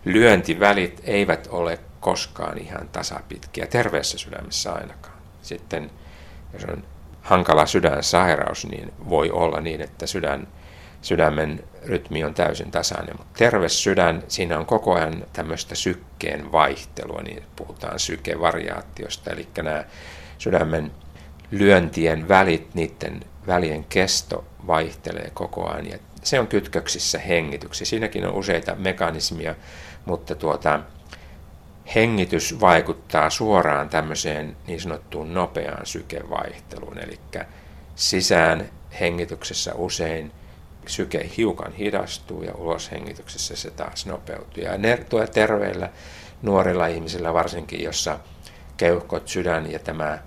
lyöntivälit 0.04 1.00
eivät 1.04 1.46
ole 1.50 1.78
koskaan 2.00 2.58
ihan 2.58 2.88
tasapitkiä, 2.88 3.66
terveessä 3.66 4.18
sydämessä 4.18 4.72
ainakaan. 4.72 5.16
Sitten 5.42 5.90
jos 6.52 6.64
on 6.64 6.84
hankala 7.26 7.66
sydänsairaus, 7.66 8.66
niin 8.66 8.92
voi 9.08 9.30
olla 9.30 9.60
niin, 9.60 9.80
että 9.80 10.06
sydän, 10.06 10.48
sydämen 11.02 11.64
rytmi 11.84 12.24
on 12.24 12.34
täysin 12.34 12.70
tasainen. 12.70 13.16
Mutta 13.18 13.38
terve 13.38 13.68
sydän, 13.68 14.22
siinä 14.28 14.58
on 14.58 14.66
koko 14.66 14.94
ajan 14.94 15.24
tämmöistä 15.32 15.74
sykkeen 15.74 16.52
vaihtelua, 16.52 17.22
niin 17.22 17.42
puhutaan 17.56 17.98
sykevariaatiosta, 17.98 19.30
eli 19.30 19.48
nämä 19.56 19.84
sydämen 20.38 20.92
lyöntien 21.50 22.28
välit, 22.28 22.74
niiden 22.74 23.20
välien 23.46 23.84
kesto 23.84 24.44
vaihtelee 24.66 25.30
koko 25.34 25.68
ajan. 25.68 25.90
Ja 25.90 25.98
se 26.22 26.40
on 26.40 26.46
kytköksissä 26.46 27.18
hengityksi. 27.18 27.84
Siinäkin 27.84 28.26
on 28.26 28.34
useita 28.34 28.74
mekanismia, 28.74 29.54
mutta 30.04 30.34
tuota, 30.34 30.80
hengitys 31.94 32.60
vaikuttaa 32.60 33.30
suoraan 33.30 33.88
tämmöiseen 33.88 34.56
niin 34.66 34.80
sanottuun 34.80 35.34
nopeaan 35.34 35.86
sykevaihteluun. 35.86 36.98
Eli 36.98 37.20
sisään 37.94 38.70
hengityksessä 39.00 39.74
usein 39.74 40.32
syke 40.86 41.30
hiukan 41.36 41.72
hidastuu 41.72 42.42
ja 42.42 42.54
uloshengityksessä 42.54 43.56
se 43.56 43.70
taas 43.70 44.06
nopeutuu. 44.06 44.62
Ja 44.62 44.78
ne, 44.78 44.98
terveillä 45.34 45.90
nuorilla 46.42 46.86
ihmisillä 46.86 47.34
varsinkin, 47.34 47.82
jossa 47.84 48.18
keuhkot, 48.76 49.28
sydän 49.28 49.72
ja 49.72 49.78
tämä 49.78 50.18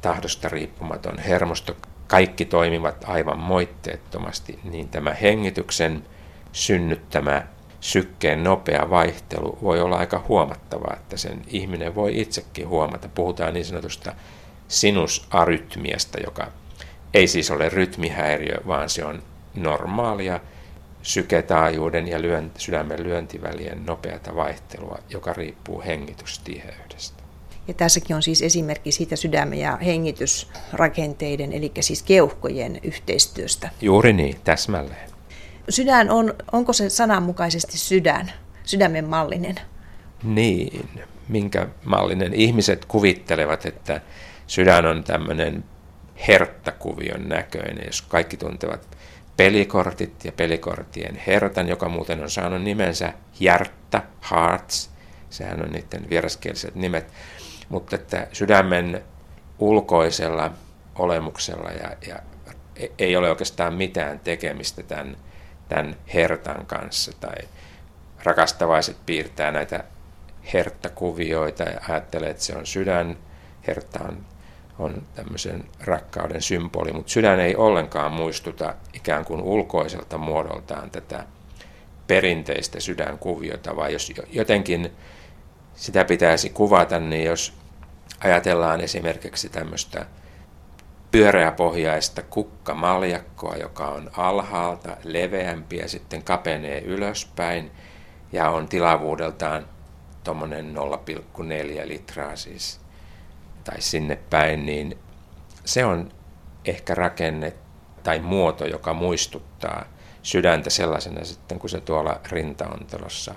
tahdosta 0.00 0.48
riippumaton 0.48 1.18
hermosto 1.18 1.76
kaikki 2.06 2.44
toimivat 2.44 3.04
aivan 3.08 3.38
moitteettomasti, 3.38 4.58
niin 4.64 4.88
tämä 4.88 5.14
hengityksen 5.14 6.04
synnyttämä 6.52 7.46
sykkeen 7.80 8.44
nopea 8.44 8.90
vaihtelu 8.90 9.58
voi 9.62 9.80
olla 9.80 9.96
aika 9.96 10.24
huomattavaa, 10.28 10.96
että 10.96 11.16
sen 11.16 11.42
ihminen 11.46 11.94
voi 11.94 12.20
itsekin 12.20 12.68
huomata. 12.68 13.08
Puhutaan 13.08 13.54
niin 13.54 13.64
sanotusta 13.64 14.12
sinusarytmiasta, 14.68 16.18
joka 16.24 16.52
ei 17.14 17.26
siis 17.26 17.50
ole 17.50 17.68
rytmihäiriö, 17.68 18.56
vaan 18.66 18.90
se 18.90 19.04
on 19.04 19.22
normaalia 19.54 20.40
syketaajuuden 21.02 22.08
ja 22.08 22.22
lyön, 22.22 22.50
sydämen 22.58 23.02
lyöntivälien 23.02 23.86
nopeata 23.86 24.34
vaihtelua, 24.34 24.98
joka 25.10 25.32
riippuu 25.32 25.82
hengitystiheydestä. 25.86 27.22
Ja 27.68 27.74
tässäkin 27.74 28.16
on 28.16 28.22
siis 28.22 28.42
esimerkki 28.42 28.92
siitä 28.92 29.16
sydämen 29.16 29.58
ja 29.58 29.76
hengitysrakenteiden, 29.76 31.52
eli 31.52 31.72
siis 31.80 32.02
keuhkojen 32.02 32.80
yhteistyöstä. 32.82 33.70
Juuri 33.80 34.12
niin, 34.12 34.36
täsmälleen. 34.44 35.15
Sydän 35.68 36.10
on, 36.10 36.34
onko 36.52 36.72
se 36.72 36.90
sananmukaisesti 36.90 37.78
sydän, 37.78 38.32
sydämen 38.64 39.08
mallinen? 39.08 39.54
Niin, 40.22 40.88
minkä 41.28 41.66
mallinen. 41.84 42.34
Ihmiset 42.34 42.84
kuvittelevat, 42.84 43.66
että 43.66 44.00
sydän 44.46 44.86
on 44.86 45.04
tämmöinen 45.04 45.64
herttakuvion 46.28 47.28
näköinen, 47.28 47.86
jos 47.86 48.02
kaikki 48.02 48.36
tuntevat 48.36 48.96
pelikortit 49.36 50.24
ja 50.24 50.32
pelikorttien 50.32 51.22
hertan, 51.26 51.68
joka 51.68 51.88
muuten 51.88 52.22
on 52.22 52.30
saanut 52.30 52.62
nimensä 52.62 53.12
Järtta, 53.40 54.02
Hearts, 54.30 54.90
sehän 55.30 55.62
on 55.62 55.72
niiden 55.72 56.10
vieraskieliset 56.10 56.74
nimet, 56.74 57.12
mutta 57.68 57.96
että 57.96 58.26
sydämen 58.32 59.02
ulkoisella 59.58 60.50
olemuksella 60.94 61.70
ja, 61.70 61.90
ja 62.08 62.16
e, 62.76 62.86
ei 62.98 63.16
ole 63.16 63.30
oikeastaan 63.30 63.74
mitään 63.74 64.20
tekemistä 64.20 64.82
tämän, 64.82 65.16
tämän 65.68 65.96
hertan 66.14 66.66
kanssa. 66.66 67.12
Tai 67.20 67.36
rakastavaiset 68.24 68.96
piirtää 69.06 69.50
näitä 69.50 69.84
herttakuvioita 70.52 71.62
ja 71.62 71.80
ajattelee, 71.88 72.30
että 72.30 72.42
se 72.42 72.56
on 72.56 72.66
sydän. 72.66 73.16
Hertta 73.66 74.04
on, 74.04 74.26
on 74.78 75.02
tämmöisen 75.14 75.64
rakkauden 75.84 76.42
symboli, 76.42 76.92
mutta 76.92 77.12
sydän 77.12 77.40
ei 77.40 77.56
ollenkaan 77.56 78.12
muistuta 78.12 78.74
ikään 78.92 79.24
kuin 79.24 79.42
ulkoiselta 79.42 80.18
muodoltaan 80.18 80.90
tätä 80.90 81.24
perinteistä 82.06 82.80
sydänkuviota, 82.80 83.76
vaan 83.76 83.92
jos 83.92 84.12
jotenkin 84.30 84.92
sitä 85.74 86.04
pitäisi 86.04 86.50
kuvata, 86.50 87.00
niin 87.00 87.24
jos 87.24 87.52
ajatellaan 88.20 88.80
esimerkiksi 88.80 89.48
tämmöistä 89.48 90.06
pyöreäpohjaista 91.10 92.22
kukkamaljakkoa, 92.22 93.56
joka 93.56 93.88
on 93.88 94.10
alhaalta 94.16 94.96
leveämpi 95.04 95.76
ja 95.76 95.88
sitten 95.88 96.22
kapenee 96.22 96.80
ylöspäin 96.80 97.70
ja 98.32 98.50
on 98.50 98.68
tilavuudeltaan 98.68 99.66
tuommoinen 100.24 100.74
0,4 100.74 101.88
litraa 101.88 102.36
siis 102.36 102.80
tai 103.64 103.80
sinne 103.80 104.18
päin, 104.30 104.66
niin 104.66 104.98
se 105.64 105.84
on 105.84 106.12
ehkä 106.64 106.94
rakenne 106.94 107.52
tai 108.02 108.18
muoto, 108.18 108.66
joka 108.66 108.94
muistuttaa 108.94 109.84
sydäntä 110.22 110.70
sellaisena 110.70 111.24
sitten, 111.24 111.58
kun 111.58 111.70
se 111.70 111.80
tuolla 111.80 112.20
rintaontelossa 112.28 113.34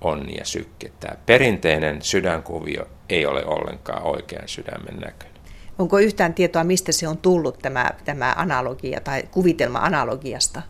on 0.00 0.34
ja 0.38 0.44
sykkettää. 0.44 1.16
Perinteinen 1.26 2.02
sydänkuvio 2.02 2.88
ei 3.08 3.26
ole 3.26 3.44
ollenkaan 3.44 4.02
oikean 4.02 4.48
sydämen 4.48 4.96
näköinen. 5.00 5.37
Onko 5.78 5.98
yhtään 5.98 6.34
tietoa, 6.34 6.64
mistä 6.64 6.92
se 6.92 7.08
on 7.08 7.18
tullut 7.18 7.58
tämä, 7.58 7.90
tämä 8.04 8.34
analogia 8.36 9.00
tai 9.00 9.22
kuvitelma 9.30 9.78
analogiasta? 9.78 10.62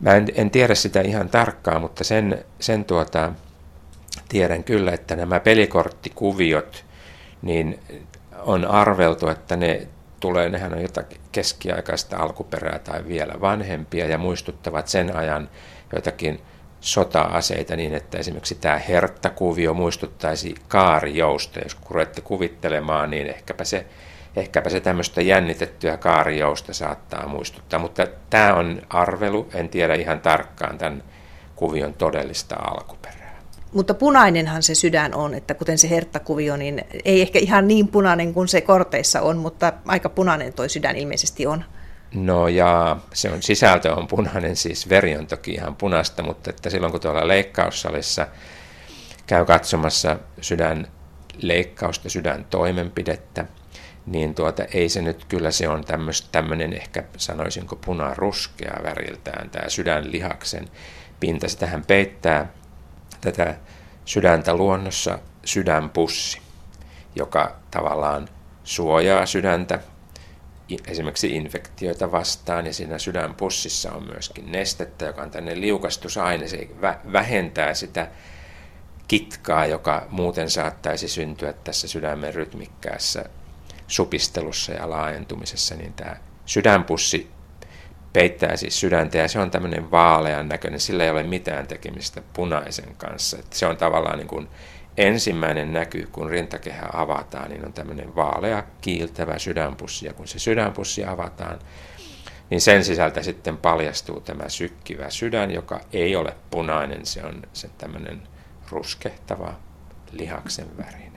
Mä 0.00 0.14
en, 0.14 0.26
en 0.34 0.50
tiedä 0.50 0.74
sitä 0.74 1.00
ihan 1.00 1.28
tarkkaan, 1.28 1.80
mutta 1.80 2.04
sen, 2.04 2.44
sen 2.60 2.84
tuota, 2.84 3.32
tiedän 4.28 4.64
kyllä, 4.64 4.92
että 4.92 5.16
nämä 5.16 5.40
pelikorttikuviot, 5.40 6.84
niin 7.42 7.80
on 8.42 8.64
arveltu, 8.64 9.28
että 9.28 9.56
ne 9.56 9.88
tulee, 10.20 10.48
nehän 10.48 10.74
on 10.74 10.82
jotakin 10.82 11.20
keskiaikaista 11.32 12.16
alkuperää 12.16 12.78
tai 12.78 13.04
vielä 13.08 13.34
vanhempia 13.40 14.06
ja 14.06 14.18
muistuttavat 14.18 14.88
sen 14.88 15.16
ajan 15.16 15.50
joitakin 15.92 16.40
sota-aseita 16.80 17.76
niin, 17.76 17.94
että 17.94 18.18
esimerkiksi 18.18 18.54
tämä 18.54 18.78
herttakuvio 18.78 19.74
muistuttaisi 19.74 20.54
kaarijousta. 20.68 21.60
Jos 21.60 21.76
ruvette 21.90 22.20
kuvittelemaan, 22.20 23.10
niin 23.10 23.26
ehkäpä 23.26 23.64
se, 23.64 23.86
ehkäpä 24.36 24.70
se 24.70 24.80
tämmöistä 24.80 25.22
jännitettyä 25.22 25.96
kaarijousta 25.96 26.74
saattaa 26.74 27.28
muistuttaa. 27.28 27.78
Mutta 27.78 28.06
tämä 28.30 28.54
on 28.54 28.82
arvelu, 28.90 29.48
en 29.54 29.68
tiedä 29.68 29.94
ihan 29.94 30.20
tarkkaan 30.20 30.78
tämän 30.78 31.02
kuvion 31.56 31.94
todellista 31.94 32.56
alkuperää. 32.56 33.42
Mutta 33.72 33.94
punainenhan 33.94 34.62
se 34.62 34.74
sydän 34.74 35.14
on, 35.14 35.34
että 35.34 35.54
kuten 35.54 35.78
se 35.78 35.90
herttakuvio, 35.90 36.56
niin 36.56 36.84
ei 37.04 37.22
ehkä 37.22 37.38
ihan 37.38 37.68
niin 37.68 37.88
punainen 37.88 38.34
kuin 38.34 38.48
se 38.48 38.60
korteissa 38.60 39.20
on, 39.20 39.36
mutta 39.36 39.72
aika 39.86 40.08
punainen 40.08 40.52
toi 40.52 40.68
sydän 40.68 40.96
ilmeisesti 40.96 41.46
on. 41.46 41.64
No 42.14 42.48
ja 42.48 42.96
se 43.12 43.30
on, 43.30 43.42
sisältö 43.42 43.94
on 43.94 44.06
punainen, 44.06 44.56
siis 44.56 44.88
veri 44.88 45.16
on 45.16 45.26
toki 45.26 45.50
ihan 45.50 45.76
punaista, 45.76 46.22
mutta 46.22 46.50
että 46.50 46.70
silloin 46.70 46.92
kun 46.92 47.00
tuolla 47.00 47.28
leikkaussalissa 47.28 48.26
käy 49.26 49.44
katsomassa 49.44 50.18
sydän 50.40 50.86
leikkausta, 51.42 52.08
sydän 52.10 52.46
toimenpidettä, 52.50 53.46
niin 54.06 54.34
tuota, 54.34 54.64
ei 54.64 54.88
se 54.88 55.02
nyt 55.02 55.24
kyllä 55.24 55.50
se 55.50 55.68
on 55.68 55.84
tämmöinen 56.32 56.72
ehkä 56.72 57.04
sanoisinko 57.16 57.76
punaruskea 57.76 58.80
väriltään 58.82 59.50
tämä 59.50 59.68
sydänlihaksen 59.68 60.68
pinta. 61.20 61.48
Sitähän 61.48 61.84
peittää 61.84 62.52
tätä 63.20 63.54
sydäntä 64.04 64.54
luonnossa 64.54 65.18
sydänpussi, 65.44 66.40
joka 67.14 67.56
tavallaan 67.70 68.28
suojaa 68.64 69.26
sydäntä 69.26 69.78
esimerkiksi 70.86 71.36
infektioita 71.36 72.12
vastaan 72.12 72.66
ja 72.66 72.72
siinä 72.72 72.98
sydänpussissa 72.98 73.92
on 73.92 74.06
myöskin 74.06 74.52
nestettä, 74.52 75.04
joka 75.04 75.22
on 75.22 75.30
tänne 75.30 75.60
liukastusaine, 75.60 76.48
se 76.48 76.68
vähentää 77.12 77.74
sitä 77.74 78.08
kitkaa, 79.08 79.66
joka 79.66 80.06
muuten 80.10 80.50
saattaisi 80.50 81.08
syntyä 81.08 81.52
tässä 81.52 81.88
sydämen 81.88 82.34
rytmikkäässä 82.34 83.24
supistelussa 83.88 84.72
ja 84.72 84.90
laajentumisessa, 84.90 85.74
niin 85.74 85.92
tämä 85.92 86.16
sydänpussi 86.46 87.30
peittää 88.12 88.56
siis 88.56 88.80
sydäntä 88.80 89.18
ja 89.18 89.28
se 89.28 89.38
on 89.38 89.50
tämmöinen 89.50 89.90
vaalean 89.90 90.48
näköinen, 90.48 90.80
sillä 90.80 91.04
ei 91.04 91.10
ole 91.10 91.22
mitään 91.22 91.66
tekemistä 91.66 92.22
punaisen 92.32 92.94
kanssa. 92.96 93.38
Että 93.38 93.58
se 93.58 93.66
on 93.66 93.76
tavallaan 93.76 94.18
niin 94.18 94.28
kuin 94.28 94.48
ensimmäinen 94.96 95.72
näky, 95.72 96.08
kun 96.12 96.30
rintakehä 96.30 96.88
avataan, 96.92 97.50
niin 97.50 97.66
on 97.66 97.72
tämmöinen 97.72 98.16
vaalea 98.16 98.62
kiiltävä 98.80 99.38
sydänpussi 99.38 100.06
ja 100.06 100.12
kun 100.12 100.28
se 100.28 100.38
sydänpussi 100.38 101.04
avataan, 101.04 101.58
niin 102.50 102.60
sen 102.60 102.84
sisältä 102.84 103.22
sitten 103.22 103.56
paljastuu 103.56 104.20
tämä 104.20 104.48
sykkivä 104.48 105.10
sydän, 105.10 105.50
joka 105.50 105.80
ei 105.92 106.16
ole 106.16 106.36
punainen, 106.50 107.06
se 107.06 107.24
on 107.24 107.42
se 107.52 107.68
tämmöinen 107.78 108.22
ruskehtava 108.70 109.54
lihaksen 110.12 110.76
värinen. 110.78 111.15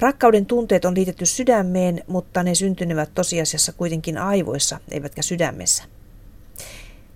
Rakkauden 0.00 0.46
tunteet 0.46 0.84
on 0.84 0.94
liitetty 0.94 1.26
sydämeen, 1.26 2.04
mutta 2.06 2.42
ne 2.42 2.54
syntynevät 2.54 3.10
tosiasiassa 3.14 3.72
kuitenkin 3.72 4.18
aivoissa, 4.18 4.80
eivätkä 4.90 5.22
sydämessä. 5.22 5.84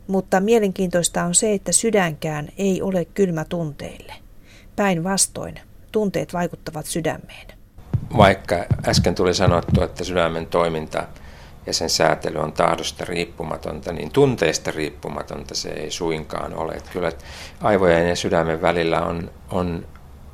Mutta 0.07 0.41
mielenkiintoista 0.41 1.24
on 1.24 1.35
se, 1.35 1.53
että 1.53 1.72
sydänkään 1.72 2.49
ei 2.59 2.83
ole 2.83 3.05
kylmä 3.05 3.45
tunteille. 3.45 4.14
Päinvastoin, 4.76 5.61
tunteet 5.93 6.33
vaikuttavat 6.33 6.87
sydämeen. 6.87 7.47
Vaikka 8.16 8.64
äsken 8.89 9.14
tuli 9.14 9.35
sanottu, 9.35 9.83
että 9.83 10.05
sydämen 10.05 10.47
toiminta 10.47 11.07
ja 11.66 11.72
sen 11.72 11.91
säätely 11.91 12.39
on 12.39 12.53
tahdosta 12.53 13.05
riippumatonta, 13.05 13.93
niin 13.93 14.11
tunteista 14.11 14.70
riippumatonta 14.70 15.55
se 15.55 15.68
ei 15.68 15.91
suinkaan 15.91 16.55
ole. 16.55 16.72
Että 16.72 16.91
kyllä 16.93 17.12
aivojen 17.61 18.09
ja 18.09 18.16
sydämen 18.16 18.62
välillä 18.62 19.03
on, 19.03 19.30
on, 19.51 19.87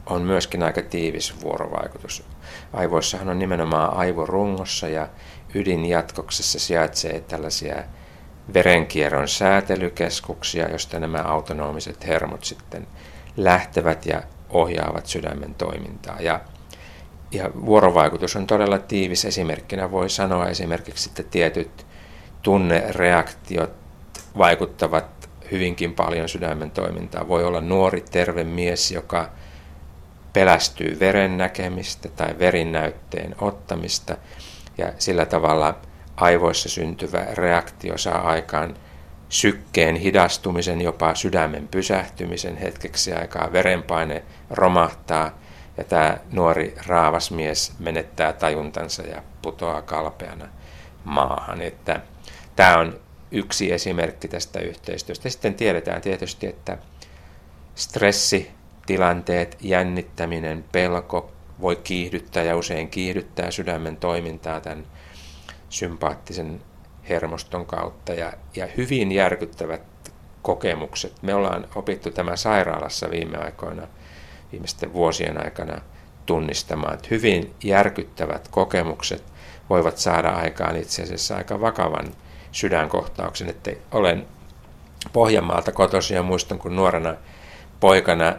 on 0.06 0.22
myöskin 0.22 0.62
aika 0.62 0.82
tiivis 0.82 1.34
vuorovaikutus. 1.42 2.24
Aivoissahan 2.72 3.28
on 3.28 3.38
nimenomaan 3.38 3.96
aivorungossa 3.96 4.88
ja 4.88 5.08
ydinjatkoksessa 5.54 6.58
sijaitsee 6.58 7.20
tällaisia 7.20 7.82
verenkierron 8.54 9.28
säätelykeskuksia, 9.28 10.68
joista 10.68 11.00
nämä 11.00 11.18
autonomiset 11.18 12.06
hermot 12.06 12.44
sitten 12.44 12.86
lähtevät 13.36 14.06
ja 14.06 14.22
ohjaavat 14.50 15.06
sydämen 15.06 15.54
toimintaa. 15.54 16.16
Ja, 16.20 16.40
ja 17.32 17.50
vuorovaikutus 17.66 18.36
on 18.36 18.46
todella 18.46 18.78
tiivis. 18.78 19.24
Esimerkkinä 19.24 19.90
voi 19.90 20.10
sanoa 20.10 20.46
esimerkiksi, 20.46 21.10
että 21.10 21.22
tietyt 21.22 21.86
tunnereaktiot 22.42 23.70
vaikuttavat 24.38 25.28
hyvinkin 25.50 25.94
paljon 25.94 26.28
sydämen 26.28 26.70
toimintaan. 26.70 27.28
Voi 27.28 27.44
olla 27.44 27.60
nuori, 27.60 28.04
terve 28.10 28.44
mies, 28.44 28.90
joka 28.90 29.30
pelästyy 30.32 30.96
veren 31.00 31.38
näkemistä 31.38 32.08
tai 32.08 32.38
verinnäytteen 32.38 33.34
ottamista 33.38 34.16
ja 34.78 34.92
sillä 34.98 35.26
tavalla 35.26 35.74
aivoissa 36.16 36.68
syntyvä 36.68 37.26
reaktio 37.34 37.98
saa 37.98 38.20
aikaan 38.20 38.76
sykkeen 39.28 39.96
hidastumisen, 39.96 40.80
jopa 40.80 41.14
sydämen 41.14 41.68
pysähtymisen 41.68 42.56
hetkeksi 42.56 43.12
aikaa, 43.12 43.52
verenpaine 43.52 44.22
romahtaa 44.50 45.38
ja 45.76 45.84
tämä 45.84 46.16
nuori 46.32 46.74
raavas 46.86 47.30
mies 47.30 47.72
menettää 47.78 48.32
tajuntansa 48.32 49.02
ja 49.02 49.22
putoaa 49.42 49.82
kalpeana 49.82 50.48
maahan. 51.04 51.62
Että 51.62 52.00
tämä 52.56 52.78
on 52.78 53.00
yksi 53.30 53.72
esimerkki 53.72 54.28
tästä 54.28 54.60
yhteistyöstä. 54.60 55.28
Sitten 55.28 55.54
tiedetään 55.54 56.00
tietysti, 56.00 56.46
että 56.46 56.78
stressi, 57.74 58.50
tilanteet, 58.88 59.56
jännittäminen, 59.60 60.64
pelko 60.72 61.32
voi 61.60 61.76
kiihdyttää 61.76 62.42
ja 62.42 62.56
usein 62.56 62.88
kiihdyttää 62.90 63.50
sydämen 63.50 63.96
toimintaa 63.96 64.60
tämän 64.60 64.84
sympaattisen 65.68 66.60
hermoston 67.08 67.66
kautta 67.66 68.12
ja, 68.12 68.32
ja 68.56 68.66
hyvin 68.76 69.12
järkyttävät 69.12 69.82
kokemukset. 70.42 71.22
Me 71.22 71.34
ollaan 71.34 71.68
opittu 71.74 72.10
tämä 72.10 72.36
sairaalassa 72.36 73.10
viime 73.10 73.38
aikoina, 73.38 73.86
viimeisten 74.52 74.92
vuosien 74.92 75.44
aikana 75.44 75.80
tunnistamaan, 76.26 76.94
että 76.94 77.08
hyvin 77.10 77.54
järkyttävät 77.64 78.48
kokemukset 78.48 79.24
voivat 79.70 79.98
saada 79.98 80.28
aikaan 80.28 80.76
itse 80.76 81.02
asiassa 81.02 81.36
aika 81.36 81.60
vakavan 81.60 82.06
sydänkohtauksen. 82.52 83.48
Että 83.48 83.70
olen 83.92 84.26
Pohjanmaalta 85.12 85.72
kotoisin 85.72 86.14
ja 86.14 86.22
muistan, 86.22 86.58
kun 86.58 86.76
nuorena 86.76 87.14
poikana 87.80 88.36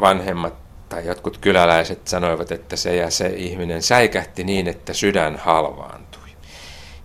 vanhemmat 0.00 0.54
tai 0.88 1.06
jotkut 1.06 1.38
kyläläiset 1.38 2.08
sanoivat, 2.08 2.52
että 2.52 2.76
se 2.76 2.96
ja 2.96 3.10
se 3.10 3.26
ihminen 3.26 3.82
säikähti 3.82 4.44
niin, 4.44 4.68
että 4.68 4.92
sydän 4.92 5.36
halvaantui. 5.36 6.28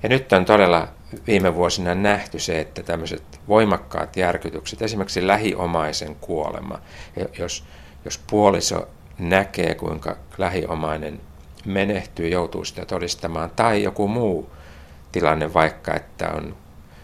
Ja 0.03 0.09
nyt 0.09 0.33
on 0.33 0.45
todella 0.45 0.87
viime 1.27 1.55
vuosina 1.55 1.95
nähty 1.95 2.39
se, 2.39 2.59
että 2.59 2.83
tämmöiset 2.83 3.23
voimakkaat 3.47 4.17
järkytykset, 4.17 4.81
esimerkiksi 4.81 5.27
lähiomaisen 5.27 6.15
kuolema, 6.15 6.79
jos, 7.39 7.63
jos 8.05 8.19
puoliso 8.29 8.87
näkee, 9.19 9.75
kuinka 9.75 10.15
lähiomainen 10.37 11.21
menehtyy, 11.65 12.27
joutuu 12.27 12.65
sitä 12.65 12.85
todistamaan, 12.85 13.51
tai 13.55 13.83
joku 13.83 14.07
muu 14.07 14.49
tilanne 15.11 15.53
vaikka, 15.53 15.95
että 15.95 16.31
on, 16.31 16.55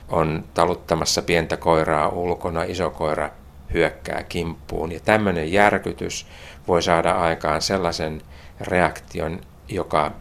on 0.10 0.44
taluttamassa 0.54 1.22
pientä 1.22 1.58
koiraa 1.58 2.10
ulkona, 2.10 2.64
iso 2.64 2.90
koira 2.90 3.30
hyökkää 3.74 4.24
kimppuun. 4.24 4.92
Ja 4.92 5.00
tämmöinen 5.00 5.52
järkytys 5.52 6.28
voi 6.68 6.82
saada 6.82 7.12
aikaan 7.12 7.62
sellaisen 7.62 8.22
reaktion, 8.62 9.42
joka 9.68 10.12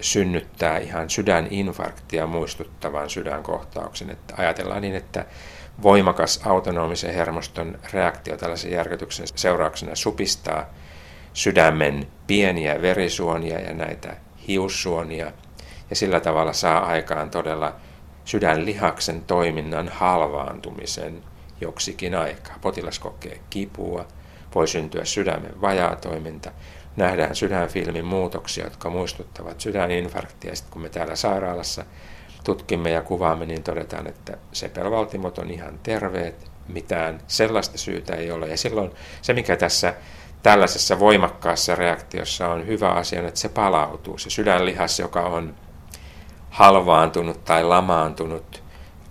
synnyttää 0.00 0.78
ihan 0.78 1.10
sydäninfarktia 1.10 2.26
muistuttavan 2.26 3.10
sydänkohtauksen. 3.10 4.10
Että 4.10 4.34
ajatellaan 4.38 4.82
niin, 4.82 4.94
että 4.94 5.24
voimakas 5.82 6.40
autonomisen 6.46 7.14
hermoston 7.14 7.78
reaktio 7.92 8.36
tällaisen 8.36 8.72
järkytyksen 8.72 9.26
seurauksena 9.34 9.94
supistaa 9.94 10.66
sydämen 11.32 12.06
pieniä 12.26 12.82
verisuonia 12.82 13.60
ja 13.60 13.74
näitä 13.74 14.16
hiussuonia 14.48 15.32
ja 15.90 15.96
sillä 15.96 16.20
tavalla 16.20 16.52
saa 16.52 16.86
aikaan 16.86 17.30
todella 17.30 17.74
sydänlihaksen 18.24 19.24
toiminnan 19.24 19.88
halvaantumisen 19.88 21.22
joksikin 21.60 22.14
aikaa. 22.14 22.58
Potilas 22.60 22.98
kokee 22.98 23.40
kipua, 23.50 24.06
voi 24.54 24.68
syntyä 24.68 25.04
sydämen 25.04 25.60
vajaatoiminta 25.60 26.52
nähdään 26.96 27.36
sydänfilmin 27.36 28.04
muutoksia, 28.04 28.64
jotka 28.64 28.90
muistuttavat 28.90 29.60
sydäninfarktia. 29.60 30.56
Sitten 30.56 30.72
kun 30.72 30.82
me 30.82 30.88
täällä 30.88 31.16
sairaalassa 31.16 31.84
tutkimme 32.44 32.90
ja 32.90 33.02
kuvaamme, 33.02 33.46
niin 33.46 33.62
todetaan, 33.62 34.06
että 34.06 34.38
sepelvaltimot 34.52 35.38
on 35.38 35.50
ihan 35.50 35.78
terveet, 35.82 36.50
mitään 36.68 37.20
sellaista 37.26 37.78
syytä 37.78 38.14
ei 38.14 38.30
ole. 38.30 38.48
Ja 38.48 38.56
silloin 38.56 38.90
se, 39.22 39.32
mikä 39.32 39.56
tässä 39.56 39.94
tällaisessa 40.42 40.98
voimakkaassa 40.98 41.74
reaktiossa 41.74 42.48
on 42.48 42.66
hyvä 42.66 42.90
asia, 42.90 43.28
että 43.28 43.40
se 43.40 43.48
palautuu. 43.48 44.18
Se 44.18 44.30
sydänlihas, 44.30 44.98
joka 44.98 45.20
on 45.20 45.54
halvaantunut 46.50 47.44
tai 47.44 47.64
lamaantunut 47.64 48.59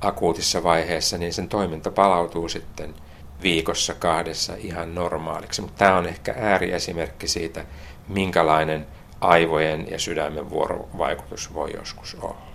akuutissa 0.01 0.63
vaiheessa, 0.63 1.17
niin 1.17 1.33
sen 1.33 1.49
toiminta 1.49 1.91
palautuu 1.91 2.49
sitten– 2.49 2.93
viikossa 3.41 3.93
kahdessa 3.93 4.53
ihan 4.57 4.95
normaaliksi. 4.95 5.61
Mutta 5.61 5.77
tämä 5.77 5.97
on 5.97 6.05
ehkä 6.05 6.35
ääriesimerkki 6.37 7.27
siitä, 7.27 7.65
minkälainen 8.07 8.87
aivojen 9.21 9.91
ja 9.91 9.99
sydämen 9.99 10.49
vuorovaikutus 10.49 11.53
voi 11.53 11.71
joskus 11.75 12.17
olla. 12.21 12.48